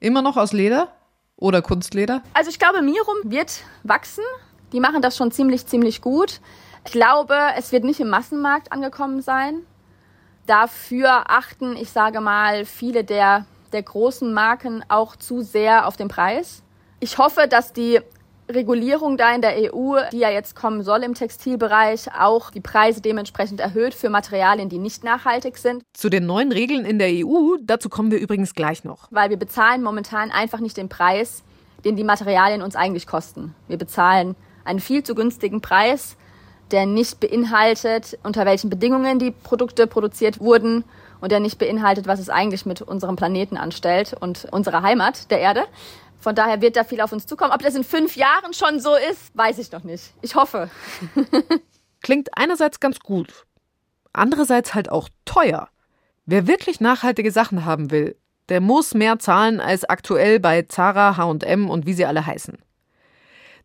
Immer 0.00 0.22
noch 0.22 0.36
aus 0.36 0.52
Leder 0.52 0.88
oder 1.36 1.60
Kunstleder? 1.62 2.22
Also 2.34 2.50
ich 2.50 2.58
glaube, 2.58 2.82
Mirum 2.82 3.16
wird 3.24 3.62
wachsen. 3.82 4.24
Die 4.72 4.80
machen 4.80 5.02
das 5.02 5.16
schon 5.16 5.32
ziemlich, 5.32 5.66
ziemlich 5.66 6.00
gut. 6.02 6.40
Ich 6.86 6.92
glaube, 6.92 7.36
es 7.56 7.72
wird 7.72 7.84
nicht 7.84 8.00
im 8.00 8.08
Massenmarkt 8.08 8.72
angekommen 8.72 9.22
sein. 9.22 9.62
Dafür 10.50 11.30
achten, 11.30 11.76
ich 11.76 11.90
sage 11.90 12.20
mal, 12.20 12.64
viele 12.64 13.04
der, 13.04 13.46
der 13.72 13.84
großen 13.84 14.34
Marken 14.34 14.84
auch 14.88 15.14
zu 15.14 15.42
sehr 15.42 15.86
auf 15.86 15.96
den 15.96 16.08
Preis. 16.08 16.64
Ich 16.98 17.18
hoffe, 17.18 17.46
dass 17.48 17.72
die 17.72 18.00
Regulierung 18.48 19.16
da 19.16 19.32
in 19.32 19.42
der 19.42 19.72
EU, 19.72 19.98
die 20.10 20.18
ja 20.18 20.28
jetzt 20.28 20.56
kommen 20.56 20.82
soll 20.82 21.04
im 21.04 21.14
Textilbereich, 21.14 22.12
auch 22.18 22.50
die 22.50 22.60
Preise 22.60 23.00
dementsprechend 23.00 23.60
erhöht 23.60 23.94
für 23.94 24.10
Materialien, 24.10 24.68
die 24.68 24.78
nicht 24.78 25.04
nachhaltig 25.04 25.56
sind. 25.56 25.84
Zu 25.92 26.08
den 26.08 26.26
neuen 26.26 26.50
Regeln 26.50 26.84
in 26.84 26.98
der 26.98 27.10
EU, 27.10 27.54
dazu 27.62 27.88
kommen 27.88 28.10
wir 28.10 28.18
übrigens 28.18 28.56
gleich 28.56 28.82
noch. 28.82 29.06
Weil 29.12 29.30
wir 29.30 29.36
bezahlen 29.36 29.84
momentan 29.84 30.32
einfach 30.32 30.58
nicht 30.58 30.76
den 30.76 30.88
Preis, 30.88 31.44
den 31.84 31.94
die 31.94 32.02
Materialien 32.02 32.62
uns 32.62 32.74
eigentlich 32.74 33.06
kosten. 33.06 33.54
Wir 33.68 33.78
bezahlen 33.78 34.34
einen 34.64 34.80
viel 34.80 35.04
zu 35.04 35.14
günstigen 35.14 35.60
Preis, 35.60 36.16
der 36.72 36.86
nicht 36.86 37.20
beinhaltet, 37.20 38.18
unter 38.22 38.46
welchen 38.46 38.70
Bedingungen 38.70 39.18
die 39.18 39.30
Produkte 39.30 39.86
produziert 39.86 40.40
wurden 40.40 40.84
und 41.20 41.32
der 41.32 41.40
nicht 41.40 41.58
beinhaltet, 41.58 42.06
was 42.06 42.20
es 42.20 42.28
eigentlich 42.28 42.66
mit 42.66 42.82
unserem 42.82 43.16
Planeten 43.16 43.56
anstellt 43.56 44.14
und 44.18 44.46
unserer 44.50 44.82
Heimat, 44.82 45.30
der 45.30 45.40
Erde. 45.40 45.64
Von 46.20 46.34
daher 46.34 46.60
wird 46.60 46.76
da 46.76 46.84
viel 46.84 47.00
auf 47.00 47.12
uns 47.12 47.26
zukommen. 47.26 47.52
Ob 47.52 47.62
das 47.62 47.74
in 47.74 47.84
fünf 47.84 48.16
Jahren 48.16 48.52
schon 48.52 48.80
so 48.80 48.94
ist, 48.94 49.36
weiß 49.36 49.58
ich 49.58 49.72
noch 49.72 49.84
nicht. 49.84 50.12
Ich 50.20 50.34
hoffe. 50.34 50.70
Klingt 52.02 52.28
einerseits 52.36 52.80
ganz 52.80 53.00
gut, 53.00 53.46
andererseits 54.12 54.74
halt 54.74 54.90
auch 54.90 55.08
teuer. 55.24 55.68
Wer 56.26 56.46
wirklich 56.46 56.80
nachhaltige 56.80 57.30
Sachen 57.30 57.64
haben 57.64 57.90
will, 57.90 58.16
der 58.48 58.60
muss 58.60 58.94
mehr 58.94 59.18
zahlen 59.18 59.60
als 59.60 59.84
aktuell 59.84 60.40
bei 60.40 60.62
Zara, 60.62 61.16
H&M 61.16 61.70
und 61.70 61.86
wie 61.86 61.94
sie 61.94 62.04
alle 62.04 62.26
heißen. 62.26 62.58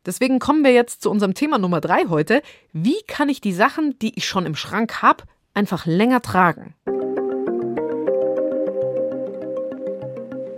Deswegen 0.06 0.40
kommen 0.40 0.64
wir 0.64 0.72
jetzt 0.72 1.02
zu 1.02 1.10
unserem 1.10 1.34
Thema 1.34 1.58
Nummer 1.58 1.82
drei 1.82 2.06
heute. 2.10 2.42
Wie 2.74 3.02
kann 3.08 3.30
ich 3.30 3.42
die 3.42 3.54
Sachen, 3.54 3.98
die 4.00 4.18
ich 4.18 4.28
schon 4.28 4.46
im 4.46 4.56
Schrank 4.56 5.02
habe, 5.02 5.24
einfach 5.54 5.86
länger 5.86 6.22
tragen? 6.22 6.76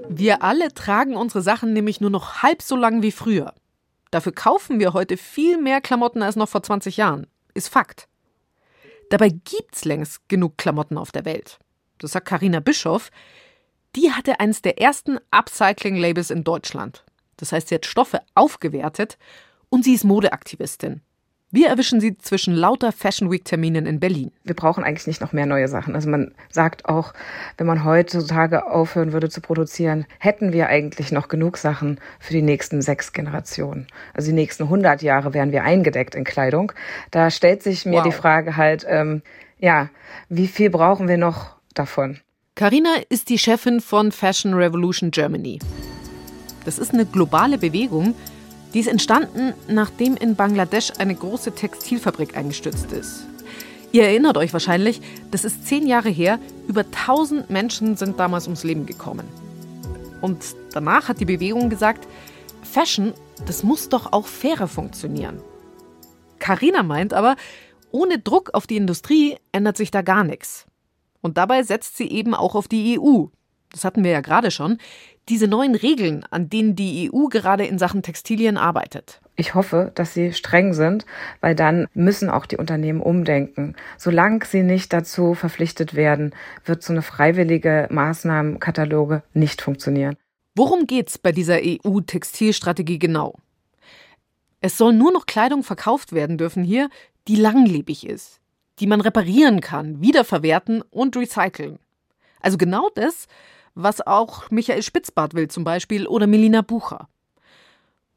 Wir 0.10 0.44
alle 0.44 0.74
tragen 0.74 1.16
unsere 1.16 1.42
Sachen 1.42 1.74
nämlich 1.74 2.02
nur 2.02 2.10
noch 2.10 2.42
halb 2.42 2.62
so 2.62 2.76
lang 2.76 3.02
wie 3.04 3.12
früher. 3.12 3.54
Dafür 4.12 4.32
kaufen 4.32 4.80
wir 4.80 4.94
heute 4.94 5.16
viel 5.16 5.58
mehr 5.58 5.80
Klamotten 5.80 6.24
als 6.24 6.36
noch 6.36 6.50
vor 6.50 6.64
20 6.64 6.98
Jahren. 6.98 7.28
Ist 7.54 7.70
Fakt. 7.70 8.08
Dabei 9.10 9.30
gibt's 9.30 9.86
längst 9.86 10.28
genug 10.28 10.58
Klamotten 10.58 10.98
auf 10.98 11.12
der 11.12 11.26
Welt. 11.26 11.60
Das 12.00 12.12
sagt 12.12 12.28
Karina 12.28 12.60
Bischoff. 12.60 13.12
Die 13.96 14.12
hatte 14.12 14.40
eines 14.40 14.62
der 14.62 14.82
ersten 14.82 15.20
Upcycling-Labels 15.32 16.32
in 16.32 16.44
Deutschland. 16.44 17.06
Das 17.38 17.52
heißt, 17.52 17.70
sie 17.70 17.76
hat 17.76 17.86
Stoffe 17.86 18.22
aufgewertet 18.36 19.18
und 19.70 19.84
sie 19.84 19.94
ist 19.94 20.04
Modeaktivistin. 20.04 21.02
Wir 21.50 21.70
erwischen 21.70 22.02
sie 22.02 22.18
zwischen 22.18 22.54
lauter 22.54 22.92
Fashion 22.92 23.32
Week 23.32 23.46
Terminen 23.46 23.86
in 23.86 24.02
Berlin. 24.02 24.34
Wir 24.44 24.54
brauchen 24.54 24.84
eigentlich 24.84 25.08
nicht 25.08 25.22
noch 25.22 25.32
mehr 25.32 25.46
neue 25.46 25.70
Sachen. 25.70 25.96
Also 25.96 26.10
man 26.10 26.34
sagt 26.52 26.84
auch, 26.84 27.14
wenn 27.58 27.66
man 27.66 27.86
heutzutage 27.86 28.70
aufhören 28.70 29.14
würde 29.14 29.30
zu 29.30 29.40
produzieren, 29.40 30.06
hätten 30.20 30.52
wir 30.52 30.68
eigentlich 30.68 31.14
noch 31.14 31.30
genug 31.30 31.56
Sachen 31.56 32.02
für 32.20 32.34
die 32.34 32.42
nächsten 32.42 32.82
sechs 32.82 33.14
Generationen. 33.14 33.88
Also 34.14 34.28
die 34.32 34.36
nächsten 34.36 34.64
100 34.64 35.02
Jahre 35.02 35.34
wären 35.34 35.54
wir 35.54 35.64
eingedeckt 35.64 36.16
in 36.16 36.26
Kleidung. 36.26 36.74
Da 37.12 37.32
stellt 37.32 37.64
sich 37.64 37.86
mir 37.86 38.00
wow. 38.00 38.04
die 38.04 38.12
Frage 38.12 38.58
halt, 38.58 38.86
ähm, 38.90 39.22
ja, 39.58 39.90
wie 40.28 40.48
viel 40.48 40.70
brauchen 40.70 41.08
wir 41.08 41.18
noch 41.18 41.56
davon? 41.74 42.20
Carina 42.56 42.96
ist 43.08 43.30
die 43.30 43.38
Chefin 43.38 43.80
von 43.80 44.12
Fashion 44.12 44.54
Revolution 44.54 45.12
Germany. 45.12 45.60
Das 46.68 46.80
ist 46.80 46.94
eine 46.94 47.06
globale 47.06 47.58
Bewegung, 47.58 48.14
die 48.74 48.82
ist 48.82 48.90
entstanden, 48.90 49.54
nachdem 49.70 50.18
in 50.18 50.36
Bangladesch 50.36 50.92
eine 50.98 51.16
große 51.16 51.56
Textilfabrik 51.56 52.36
eingestürzt 52.36 52.92
ist. 52.92 53.26
Ihr 53.94 54.04
erinnert 54.04 54.36
euch 54.36 54.52
wahrscheinlich, 54.52 55.00
das 55.32 55.46
ist 55.46 55.66
zehn 55.66 55.88
Jahre 55.88 56.10
her, 56.10 56.40
über 56.68 56.82
1000 56.82 57.50
Menschen 57.50 57.96
sind 57.96 58.20
damals 58.20 58.48
ums 58.48 58.66
Leben 58.66 58.86
gekommen. 58.86 59.26
Und 60.20 60.44
danach 60.74 61.08
hat 61.08 61.22
die 61.22 61.26
Bewegung 61.26 61.70
gesagt, 61.70 62.06
Fashion, 62.64 63.14
das 63.46 63.64
muss 63.64 63.88
doch 63.88 64.12
auch 64.12 64.28
fairer 64.28 64.68
funktionieren. 64.68 65.40
Carina 66.38 66.84
meint 66.84 67.14
aber, 67.14 67.38
ohne 67.92 68.20
Druck 68.20 68.50
auf 68.54 68.68
die 68.68 68.76
Industrie 68.76 69.38
ändert 69.54 69.78
sich 69.78 69.90
da 69.90 70.02
gar 70.02 70.26
nichts. 70.26 70.66
Und 71.22 71.38
dabei 71.38 71.64
setzt 71.64 71.96
sie 71.96 72.12
eben 72.12 72.36
auch 72.36 72.56
auf 72.56 72.68
die 72.68 73.00
EU. 73.00 73.28
Das 73.78 73.86
hatten 73.86 74.04
wir 74.04 74.10
ja 74.10 74.22
gerade 74.22 74.50
schon 74.50 74.80
diese 75.30 75.48
neuen 75.48 75.76
Regeln, 75.76 76.26
an 76.32 76.50
denen 76.50 76.76
die 76.76 77.12
EU 77.14 77.28
gerade 77.28 77.64
in 77.64 77.78
Sachen 77.78 78.02
Textilien 78.02 78.58
arbeitet? 78.58 79.22
Ich 79.36 79.54
hoffe, 79.54 79.92
dass 79.94 80.16
sie 80.16 80.34
streng 80.34 80.74
sind, 80.74 81.06
weil 81.42 81.54
dann 81.54 81.86
müssen 81.94 82.32
auch 82.32 82.48
die 82.48 82.58
Unternehmen 82.58 83.02
umdenken. 83.02 83.76
Solange 83.98 84.44
sie 84.46 84.64
nicht 84.64 84.94
dazu 84.94 85.36
verpflichtet 85.36 85.94
werden, 85.94 86.34
wird 86.66 86.82
so 86.82 86.92
eine 86.92 87.04
freiwillige 87.04 87.88
Maßnahmenkataloge 87.92 89.22
nicht 89.36 89.62
funktionieren. 89.62 90.16
Worum 90.56 90.88
geht's 90.88 91.20
bei 91.20 91.32
dieser 91.32 91.60
EU-Textilstrategie 91.62 92.98
genau? 92.98 93.36
Es 94.60 94.76
soll 94.76 94.94
nur 94.94 95.14
noch 95.14 95.28
Kleidung 95.28 95.62
verkauft 95.62 96.14
werden 96.14 96.40
dürfen 96.40 96.64
hier, 96.64 96.90
die 97.28 97.36
langlebig 97.36 98.08
ist, 98.08 98.40
die 98.80 98.88
man 98.88 99.02
reparieren 99.02 99.62
kann, 99.62 100.02
wiederverwerten 100.02 100.82
und 100.82 101.16
recyceln. 101.16 101.78
Also 102.42 102.58
genau 102.58 102.90
das, 102.96 103.28
was 103.78 104.06
auch 104.06 104.50
Michael 104.50 104.82
Spitzbart 104.82 105.36
will 105.36 105.48
zum 105.50 105.64
Beispiel 105.64 106.08
oder 106.08 106.26
Melina 106.26 106.62
Bucher. 106.62 107.08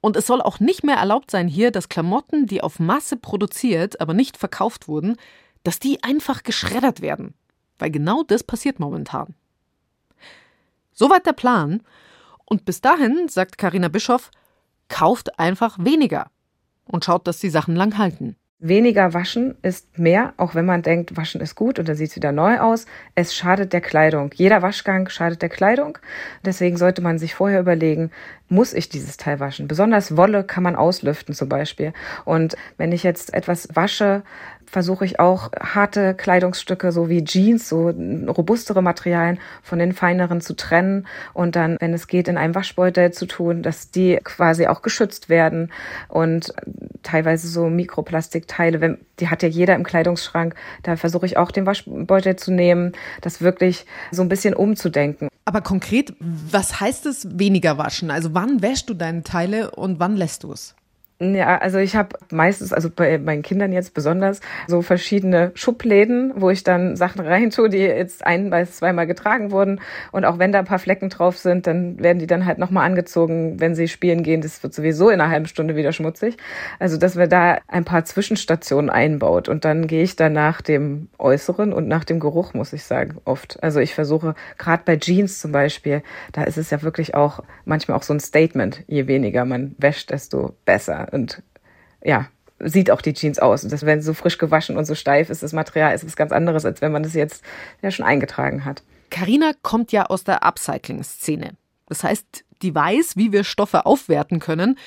Und 0.00 0.16
es 0.16 0.26
soll 0.26 0.40
auch 0.40 0.58
nicht 0.58 0.82
mehr 0.82 0.96
erlaubt 0.96 1.30
sein 1.30 1.46
hier, 1.46 1.70
dass 1.70 1.90
Klamotten, 1.90 2.46
die 2.46 2.62
auf 2.62 2.78
Masse 2.78 3.18
produziert, 3.18 4.00
aber 4.00 4.14
nicht 4.14 4.38
verkauft 4.38 4.88
wurden, 4.88 5.16
dass 5.62 5.78
die 5.78 6.02
einfach 6.02 6.42
geschreddert 6.42 7.02
werden. 7.02 7.34
Weil 7.78 7.90
genau 7.90 8.22
das 8.22 8.42
passiert 8.42 8.80
momentan. 8.80 9.34
Soweit 10.92 11.26
der 11.26 11.34
Plan. 11.34 11.82
Und 12.46 12.64
bis 12.64 12.80
dahin, 12.80 13.28
sagt 13.28 13.58
Karina 13.58 13.88
Bischoff, 13.88 14.30
kauft 14.88 15.38
einfach 15.38 15.78
weniger 15.78 16.30
und 16.86 17.04
schaut, 17.04 17.26
dass 17.26 17.38
die 17.38 17.50
Sachen 17.50 17.76
lang 17.76 17.98
halten. 17.98 18.36
Weniger 18.62 19.14
waschen 19.14 19.54
ist 19.62 19.98
mehr, 19.98 20.34
auch 20.36 20.54
wenn 20.54 20.66
man 20.66 20.82
denkt, 20.82 21.16
waschen 21.16 21.40
ist 21.40 21.54
gut 21.54 21.78
und 21.78 21.88
dann 21.88 21.96
sieht 21.96 22.10
es 22.10 22.16
wieder 22.16 22.30
neu 22.30 22.58
aus. 22.60 22.84
Es 23.14 23.34
schadet 23.34 23.72
der 23.72 23.80
Kleidung. 23.80 24.32
Jeder 24.34 24.60
Waschgang 24.60 25.08
schadet 25.08 25.40
der 25.40 25.48
Kleidung. 25.48 25.96
Deswegen 26.44 26.76
sollte 26.76 27.00
man 27.00 27.18
sich 27.18 27.34
vorher 27.34 27.60
überlegen, 27.60 28.10
muss 28.50 28.74
ich 28.74 28.90
dieses 28.90 29.16
Teil 29.16 29.40
waschen? 29.40 29.66
Besonders 29.66 30.14
Wolle 30.14 30.44
kann 30.44 30.62
man 30.62 30.76
auslüften 30.76 31.34
zum 31.34 31.48
Beispiel. 31.48 31.94
Und 32.26 32.54
wenn 32.76 32.92
ich 32.92 33.02
jetzt 33.02 33.32
etwas 33.32 33.68
wasche, 33.72 34.24
versuche 34.70 35.04
ich 35.04 35.18
auch 35.18 35.50
harte 35.60 36.14
Kleidungsstücke, 36.14 36.92
so 36.92 37.08
wie 37.08 37.24
Jeans, 37.24 37.68
so 37.68 37.88
robustere 37.88 38.82
Materialien 38.82 39.40
von 39.62 39.80
den 39.80 39.92
feineren 39.92 40.40
zu 40.40 40.54
trennen 40.54 41.08
und 41.34 41.56
dann, 41.56 41.76
wenn 41.80 41.92
es 41.92 42.06
geht, 42.06 42.28
in 42.28 42.38
einem 42.38 42.54
Waschbeutel 42.54 43.12
zu 43.12 43.26
tun, 43.26 43.62
dass 43.62 43.90
die 43.90 44.20
quasi 44.22 44.68
auch 44.68 44.82
geschützt 44.82 45.28
werden 45.28 45.72
und 46.08 46.54
teilweise 47.02 47.48
so 47.48 47.68
Mikroplastikteile, 47.68 48.80
wenn, 48.80 48.98
die 49.18 49.28
hat 49.28 49.42
ja 49.42 49.48
jeder 49.48 49.74
im 49.74 49.82
Kleidungsschrank, 49.82 50.54
da 50.84 50.94
versuche 50.96 51.26
ich 51.26 51.36
auch 51.36 51.50
den 51.50 51.66
Waschbeutel 51.66 52.36
zu 52.36 52.52
nehmen, 52.52 52.92
das 53.22 53.42
wirklich 53.42 53.86
so 54.12 54.22
ein 54.22 54.28
bisschen 54.28 54.54
umzudenken. 54.54 55.28
Aber 55.44 55.62
konkret, 55.62 56.14
was 56.20 56.80
heißt 56.80 57.06
es 57.06 57.26
weniger 57.38 57.76
waschen? 57.76 58.12
Also 58.12 58.34
wann 58.34 58.62
wäschst 58.62 58.88
du 58.88 58.94
deine 58.94 59.24
Teile 59.24 59.72
und 59.72 59.98
wann 59.98 60.16
lässt 60.16 60.44
du 60.44 60.52
es? 60.52 60.76
Ja, 61.22 61.58
also 61.58 61.76
ich 61.76 61.96
habe 61.96 62.16
meistens, 62.32 62.72
also 62.72 62.88
bei 62.88 63.18
meinen 63.18 63.42
Kindern 63.42 63.72
jetzt 63.72 63.92
besonders, 63.92 64.40
so 64.66 64.80
verschiedene 64.80 65.50
Schubläden, 65.54 66.32
wo 66.36 66.48
ich 66.48 66.64
dann 66.64 66.96
Sachen 66.96 67.20
reintue, 67.20 67.68
die 67.68 67.76
jetzt 67.76 68.24
ein 68.24 68.48
bis 68.48 68.76
zweimal 68.76 69.06
getragen 69.06 69.50
wurden. 69.50 69.82
Und 70.12 70.24
auch 70.24 70.38
wenn 70.38 70.50
da 70.50 70.60
ein 70.60 70.64
paar 70.64 70.78
Flecken 70.78 71.10
drauf 71.10 71.36
sind, 71.36 71.66
dann 71.66 72.02
werden 72.02 72.20
die 72.20 72.26
dann 72.26 72.46
halt 72.46 72.56
nochmal 72.56 72.86
angezogen, 72.86 73.60
wenn 73.60 73.74
sie 73.74 73.86
spielen 73.86 74.22
gehen. 74.22 74.40
Das 74.40 74.62
wird 74.62 74.72
sowieso 74.72 75.10
in 75.10 75.20
einer 75.20 75.30
halben 75.30 75.44
Stunde 75.44 75.76
wieder 75.76 75.92
schmutzig. 75.92 76.38
Also 76.78 76.96
dass 76.96 77.18
wir 77.18 77.26
da 77.26 77.58
ein 77.68 77.84
paar 77.84 78.06
Zwischenstationen 78.06 78.88
einbaut. 78.88 79.50
Und 79.50 79.66
dann 79.66 79.88
gehe 79.88 80.02
ich 80.02 80.16
dann 80.16 80.32
nach 80.32 80.62
dem 80.62 81.10
Äußeren 81.18 81.74
und 81.74 81.86
nach 81.86 82.04
dem 82.04 82.18
Geruch, 82.18 82.54
muss 82.54 82.72
ich 82.72 82.84
sagen, 82.84 83.18
oft. 83.26 83.62
Also 83.62 83.80
ich 83.80 83.94
versuche, 83.94 84.34
gerade 84.56 84.84
bei 84.86 84.96
Jeans 84.96 85.38
zum 85.38 85.52
Beispiel, 85.52 86.02
da 86.32 86.44
ist 86.44 86.56
es 86.56 86.70
ja 86.70 86.80
wirklich 86.80 87.14
auch 87.14 87.40
manchmal 87.66 87.98
auch 87.98 88.04
so 88.04 88.14
ein 88.14 88.20
Statement. 88.20 88.84
Je 88.86 89.06
weniger 89.06 89.44
man 89.44 89.74
wäscht, 89.76 90.10
desto 90.10 90.54
besser 90.64 91.09
und 91.12 91.42
ja, 92.02 92.28
sieht 92.58 92.90
auch 92.90 93.00
die 93.00 93.14
Jeans 93.14 93.38
aus. 93.38 93.64
Und 93.64 93.72
das, 93.72 93.86
wenn 93.86 94.02
so 94.02 94.14
frisch 94.14 94.38
gewaschen 94.38 94.76
und 94.76 94.84
so 94.84 94.94
steif 94.94 95.30
ist, 95.30 95.42
das 95.42 95.52
Material 95.52 95.94
ist 95.94 96.04
was 96.04 96.16
ganz 96.16 96.32
anderes, 96.32 96.64
als 96.64 96.80
wenn 96.80 96.92
man 96.92 97.02
das 97.02 97.14
jetzt 97.14 97.42
ja 97.82 97.90
schon 97.90 98.04
eingetragen 98.04 98.64
hat. 98.64 98.82
Carina 99.10 99.52
kommt 99.62 99.92
ja 99.92 100.06
aus 100.06 100.24
der 100.24 100.44
Upcycling-Szene. 100.44 101.52
Das 101.86 102.04
heißt, 102.04 102.44
die 102.62 102.74
weiß, 102.74 103.16
wie 103.16 103.32
wir 103.32 103.44
Stoffe 103.44 103.86
aufwerten 103.86 104.38
können, 104.38 104.78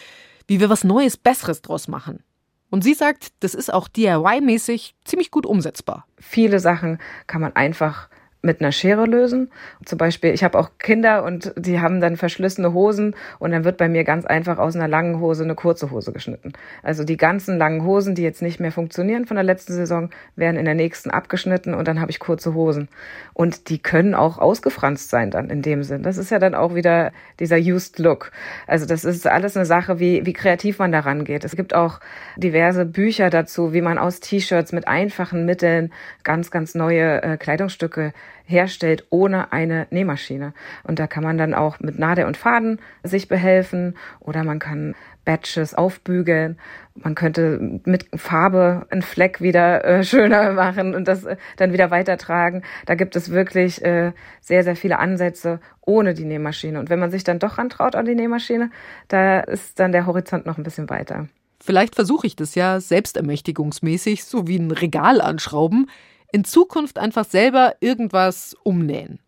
wie 0.48 0.60
wir 0.60 0.70
was 0.70 0.84
Neues, 0.84 1.18
Besseres 1.18 1.62
draus 1.62 1.88
machen. 1.88 2.24
Und 2.70 2.84
sie 2.84 2.94
sagt, 2.94 3.28
das 3.42 3.54
ist 3.54 3.72
auch 3.72 3.88
DIY-mäßig 3.88 4.96
ziemlich 5.04 5.30
gut 5.32 5.46
umsetzbar. 5.46 6.08
Viele 6.18 6.60
Sachen 6.60 7.00
kann 7.28 7.42
man 7.42 7.56
einfach 7.56 8.10
mit 8.44 8.60
einer 8.60 8.74
Schere 8.74 9.06
lösen. 9.06 9.50
Zum 9.86 9.98
Beispiel, 9.98 10.34
ich 10.34 10.44
habe 10.44 10.60
auch 10.60 10.72
Kinder 10.78 11.24
und 11.24 11.54
die 11.56 11.80
haben 11.80 12.02
dann 12.02 12.18
verschlissene 12.18 12.74
Hosen 12.74 13.16
und 13.40 13.52
dann 13.52 13.64
wird 13.64 13.78
bei 13.78 13.88
mir 13.88 14.04
ganz 14.04 14.26
einfach 14.26 14.60
aus 14.60 14.76
einer 14.76 14.90
langen 14.90 15.22
Hose 15.22 15.44
eine 15.44 15.56
kurze 15.56 15.92
Hose 15.92 16.12
geschnitten. 16.12 16.52
Also 16.84 17.06
die 17.06 17.16
ganzen 17.16 17.58
langen 17.58 17.86
Hosen, 17.86 18.16
die 18.16 18.22
jetzt 18.22 18.42
nicht 18.42 18.60
mehr 18.60 18.74
funktionieren 18.74 19.26
von 19.26 19.36
der 19.36 19.46
letzten 19.46 19.72
Saison, 19.74 20.10
werden 20.36 20.58
in 20.58 20.66
der 20.66 20.76
nächsten 20.76 21.10
abgeschnitten 21.10 21.74
und 21.74 21.88
dann 21.88 22.02
habe 22.02 22.12
ich 22.12 22.20
kurze 22.20 22.54
Hosen. 22.54 22.90
Und 23.34 23.70
die 23.70 23.80
können 23.80 24.14
auch 24.14 24.38
ausgefranst 24.38 25.10
sein 25.10 25.32
dann 25.32 25.50
in 25.50 25.62
dem 25.62 25.84
Sinn. 25.84 26.04
Das 26.04 26.18
ist 26.18 26.30
ja 26.30 26.38
dann 26.38 26.54
auch 26.54 26.76
wieder 26.76 27.14
dieser 27.40 27.58
Used 27.58 27.98
Look. 27.98 28.32
Also 28.68 28.86
das 28.86 29.06
ist 29.06 29.26
alles 29.26 29.56
eine 29.56 29.66
Sache, 29.66 30.00
wie, 30.00 30.26
wie 30.26 30.34
kreativ 30.34 30.80
man 30.80 30.92
daran 30.92 31.24
geht. 31.24 31.46
Es 31.46 31.56
gibt 31.56 31.74
auch 31.74 32.02
diverse 32.36 32.86
Bücher 32.86 33.30
dazu, 33.30 33.72
wie 33.72 33.82
man 33.82 33.98
aus 33.98 34.20
T-Shirts 34.20 34.74
mit 34.74 34.86
einfachen 34.86 35.46
Mitteln 35.46 35.94
ganz, 36.26 36.52
ganz 36.52 36.76
neue 36.76 37.24
äh, 37.24 37.38
Kleidungsstücke 37.38 38.12
herstellt 38.46 39.06
ohne 39.10 39.52
eine 39.52 39.88
Nähmaschine. 39.90 40.54
Und 40.84 41.00
da 41.00 41.08
kann 41.08 41.24
man 41.24 41.38
dann 41.38 41.54
auch 41.54 41.80
mit 41.80 41.98
Nadel 41.98 42.26
und 42.26 42.38
Faden 42.38 42.80
sich 43.04 43.28
behelfen 43.28 43.96
oder 44.20 44.44
man 44.44 44.60
kann 44.60 44.96
Batches 45.26 45.74
aufbügeln. 45.74 46.58
Man 46.96 47.16
könnte 47.16 47.80
mit 47.86 48.08
Farbe 48.16 48.86
einen 48.90 49.02
Fleck 49.02 49.42
wieder 49.42 49.84
äh, 49.84 50.04
schöner 50.04 50.52
machen 50.54 50.96
und 50.96 51.08
das 51.08 51.24
äh, 51.24 51.38
dann 51.58 51.74
wieder 51.74 51.92
weitertragen. 51.92 52.64
Da 52.86 52.96
gibt 52.96 53.16
es 53.16 53.32
wirklich 53.32 53.84
äh, 53.84 54.12
sehr, 54.42 54.64
sehr 54.64 54.76
viele 54.76 55.00
Ansätze 55.00 55.60
ohne 55.82 56.14
die 56.14 56.26
Nähmaschine. 56.26 56.80
Und 56.80 56.90
wenn 56.90 57.00
man 57.00 57.12
sich 57.12 57.24
dann 57.24 57.40
doch 57.40 57.58
rantraut 57.58 57.96
an 57.96 58.06
die 58.06 58.16
Nähmaschine, 58.16 58.72
da 59.08 59.40
ist 59.40 59.80
dann 59.80 59.92
der 59.92 60.06
Horizont 60.06 60.46
noch 60.46 60.58
ein 60.58 60.64
bisschen 60.64 60.90
weiter. 60.90 61.28
Vielleicht 61.62 61.96
versuche 61.96 62.28
ich 62.28 62.36
das 62.36 62.56
ja 62.56 62.82
selbstermächtigungsmäßig, 62.82 64.26
so 64.26 64.48
wie 64.48 64.58
ein 64.58 64.72
Regal 64.72 65.22
anschrauben 65.22 65.88
in 66.34 66.44
Zukunft 66.44 66.98
einfach 66.98 67.26
selber 67.26 67.76
irgendwas 67.80 68.58
umnähen. 68.64 69.20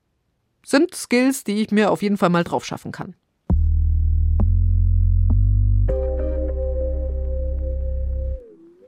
Sind 0.66 0.96
Skills, 0.96 1.44
die 1.44 1.62
ich 1.62 1.72
mir 1.72 1.92
auf 1.92 2.02
jeden 2.02 2.18
Fall 2.18 2.30
mal 2.30 2.44
drauf 2.44 2.66
schaffen 2.66 2.92
kann. 2.92 3.16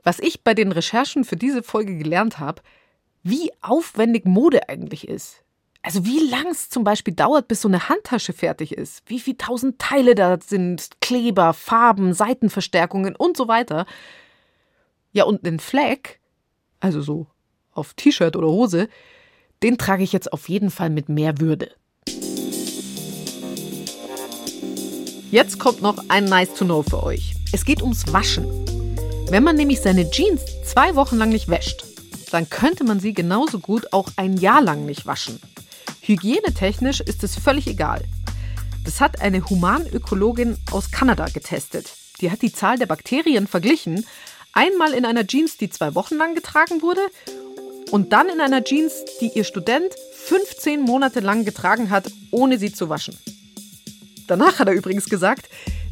Was 0.02 0.18
ich 0.18 0.42
bei 0.42 0.54
den 0.54 0.72
Recherchen 0.72 1.24
für 1.24 1.36
diese 1.36 1.62
Folge 1.62 1.96
gelernt 1.96 2.40
habe, 2.40 2.60
wie 3.22 3.52
aufwendig 3.60 4.24
Mode 4.24 4.68
eigentlich 4.68 5.06
ist. 5.06 5.44
Also 5.82 6.04
wie 6.04 6.28
lang 6.28 6.48
es 6.48 6.70
zum 6.70 6.82
Beispiel 6.82 7.14
dauert, 7.14 7.46
bis 7.46 7.60
so 7.60 7.68
eine 7.68 7.88
Handtasche 7.88 8.32
fertig 8.32 8.72
ist. 8.72 9.02
Wie 9.06 9.20
viele 9.20 9.36
tausend 9.36 9.78
Teile 9.78 10.16
da 10.16 10.38
sind, 10.40 11.00
Kleber, 11.00 11.54
Farben, 11.54 12.12
Seitenverstärkungen 12.14 13.14
und 13.14 13.36
so 13.36 13.46
weiter. 13.46 13.86
Ja, 15.12 15.22
und 15.22 15.46
einen 15.46 15.60
Fleck, 15.60 16.18
also 16.80 17.00
so 17.00 17.28
auf 17.78 17.94
T-Shirt 17.94 18.36
oder 18.36 18.48
Hose, 18.48 18.88
den 19.62 19.78
trage 19.78 20.02
ich 20.02 20.12
jetzt 20.12 20.32
auf 20.32 20.48
jeden 20.48 20.70
Fall 20.70 20.90
mit 20.90 21.08
mehr 21.08 21.40
Würde. 21.40 21.70
Jetzt 25.30 25.58
kommt 25.58 25.82
noch 25.82 26.04
ein 26.08 26.24
Nice 26.24 26.54
to 26.54 26.64
Know 26.64 26.82
für 26.82 27.02
euch. 27.02 27.34
Es 27.52 27.64
geht 27.64 27.82
ums 27.82 28.12
Waschen. 28.12 28.46
Wenn 29.30 29.44
man 29.44 29.56
nämlich 29.56 29.80
seine 29.80 30.10
Jeans 30.10 30.42
zwei 30.64 30.94
Wochen 30.94 31.16
lang 31.16 31.28
nicht 31.28 31.48
wäscht, 31.48 31.84
dann 32.30 32.48
könnte 32.48 32.84
man 32.84 33.00
sie 33.00 33.12
genauso 33.12 33.58
gut 33.58 33.92
auch 33.92 34.08
ein 34.16 34.36
Jahr 34.36 34.62
lang 34.62 34.86
nicht 34.86 35.06
waschen. 35.06 35.40
Hygienetechnisch 36.00 37.00
ist 37.00 37.24
es 37.24 37.36
völlig 37.36 37.66
egal. 37.66 38.02
Das 38.84 39.02
hat 39.02 39.20
eine 39.20 39.44
Humanökologin 39.48 40.56
aus 40.70 40.90
Kanada 40.90 41.26
getestet. 41.26 41.92
Die 42.22 42.30
hat 42.30 42.40
die 42.40 42.52
Zahl 42.52 42.78
der 42.78 42.86
Bakterien 42.86 43.46
verglichen. 43.46 44.06
Einmal 44.54 44.94
in 44.94 45.04
einer 45.04 45.26
Jeans, 45.26 45.58
die 45.58 45.68
zwei 45.68 45.94
Wochen 45.94 46.16
lang 46.16 46.34
getragen 46.34 46.80
wurde, 46.80 47.02
und 47.90 48.12
dann 48.12 48.28
in 48.28 48.40
einer 48.40 48.64
Jeans, 48.64 49.04
die 49.20 49.30
ihr 49.34 49.44
Student 49.44 49.94
15 50.12 50.80
Monate 50.80 51.20
lang 51.20 51.44
getragen 51.44 51.90
hat, 51.90 52.10
ohne 52.30 52.58
sie 52.58 52.72
zu 52.72 52.88
waschen. 52.88 53.16
Danach 54.26 54.58
hat 54.58 54.68
er 54.68 54.74
übrigens 54.74 55.08
gesagt, 55.08 55.48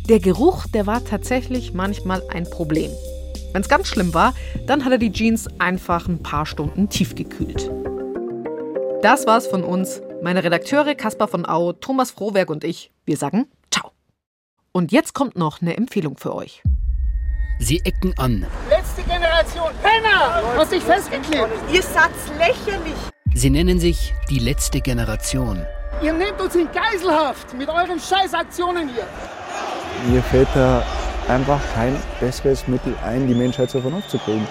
der 0.08 0.20
Geruch, 0.20 0.66
der 0.66 0.86
war 0.86 1.04
tatsächlich 1.04 1.72
manchmal 1.72 2.22
ein 2.28 2.48
Problem. 2.48 2.90
Wenn 3.52 3.62
es 3.62 3.68
ganz 3.68 3.88
schlimm 3.88 4.12
war, 4.12 4.34
dann 4.66 4.84
hat 4.84 4.92
er 4.92 4.98
die 4.98 5.10
Jeans 5.10 5.48
einfach 5.58 6.06
ein 6.08 6.22
paar 6.22 6.44
Stunden 6.44 6.88
tiefgekühlt. 6.88 7.70
Das 9.02 9.26
war's 9.26 9.46
von 9.46 9.64
uns. 9.64 10.02
Meine 10.22 10.44
Redakteure 10.44 10.94
Caspar 10.94 11.28
von 11.28 11.46
Au, 11.46 11.72
Thomas 11.72 12.10
Frohwerk 12.10 12.50
und 12.50 12.64
ich, 12.64 12.90
wir 13.04 13.16
sagen 13.16 13.46
Ciao. 13.70 13.92
Und 14.72 14.92
jetzt 14.92 15.14
kommt 15.14 15.36
noch 15.36 15.62
eine 15.62 15.76
Empfehlung 15.76 16.18
für 16.18 16.34
euch. 16.34 16.62
Sie 17.58 17.80
ecken 17.84 18.12
an. 18.18 18.46
Letzte 18.96 19.12
Generation 19.12 19.70
Penner! 19.82 20.42
Hast 20.56 20.72
dich 20.72 20.82
festgeklebt! 20.82 21.50
Ihr 21.70 21.82
seid 21.82 22.10
lächerlich! 22.38 22.94
Sie 23.34 23.50
nennen 23.50 23.78
sich 23.78 24.14
die 24.30 24.38
letzte 24.38 24.80
Generation. 24.80 25.60
Ihr 26.02 26.14
nehmt 26.14 26.40
uns 26.40 26.54
in 26.54 26.66
Geiselhaft 26.72 27.52
mit 27.52 27.68
euren 27.68 28.00
Scheißaktionen 28.00 28.88
hier. 28.88 29.06
Mir 30.10 30.22
fällt 30.22 30.48
da 30.54 30.82
einfach 31.28 31.60
kein 31.74 31.94
besseres 32.20 32.66
Mittel 32.68 32.94
ein, 33.04 33.26
die 33.28 33.34
Menschheit 33.34 33.70
zur 33.70 33.82
Vernunft 33.82 34.08
zu 34.08 34.18
bringen. 34.18 34.46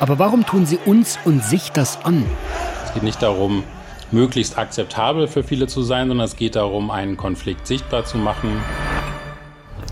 Aber 0.00 0.18
warum 0.18 0.44
tun 0.44 0.66
Sie 0.66 0.78
uns 0.84 1.16
und 1.24 1.44
sich 1.44 1.70
das 1.70 2.04
an? 2.04 2.26
Es 2.84 2.94
geht 2.94 3.04
nicht 3.04 3.22
darum, 3.22 3.62
möglichst 4.10 4.58
akzeptabel 4.58 5.28
für 5.28 5.44
viele 5.44 5.68
zu 5.68 5.82
sein, 5.82 6.08
sondern 6.08 6.24
es 6.24 6.34
geht 6.34 6.56
darum, 6.56 6.90
einen 6.90 7.16
Konflikt 7.16 7.68
sichtbar 7.68 8.04
zu 8.04 8.18
machen. 8.18 8.60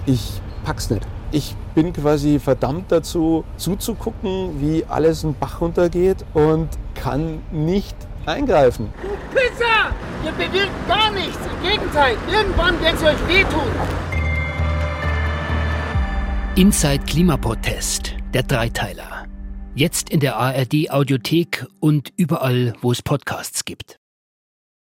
Ich 0.07 0.40
pack's 0.64 0.90
nicht. 0.90 1.07
Ich 1.35 1.57
bin 1.75 1.92
quasi 1.92 2.38
verdammt 2.38 2.92
dazu, 2.92 3.44
zuzugucken, 3.57 4.61
wie 4.61 4.85
alles 4.88 5.25
einen 5.25 5.35
Bach 5.35 5.61
runtergeht 5.61 6.25
und 6.33 6.68
kann 6.94 7.42
nicht 7.51 7.97
eingreifen. 8.25 8.94
Du 9.03 9.09
Pisser! 9.37 9.90
Ihr 10.25 10.31
bewirkt 10.31 10.87
gar 10.87 11.11
nichts. 11.11 11.37
Im 11.44 11.68
Gegenteil, 11.68 12.16
irgendwann 12.31 12.81
wird 12.81 12.94
es 12.94 13.03
euch 13.03 13.27
wehtun. 13.27 13.66
Inside 16.55 17.05
Klimaprotest, 17.05 18.14
der 18.33 18.44
Dreiteiler. 18.44 19.27
Jetzt 19.75 20.11
in 20.11 20.20
der 20.20 20.37
ARD 20.37 20.88
Audiothek 20.90 21.66
und 21.81 22.12
überall, 22.16 22.75
wo 22.81 22.92
es 22.92 23.03
Podcasts 23.03 23.64
gibt. 23.64 23.99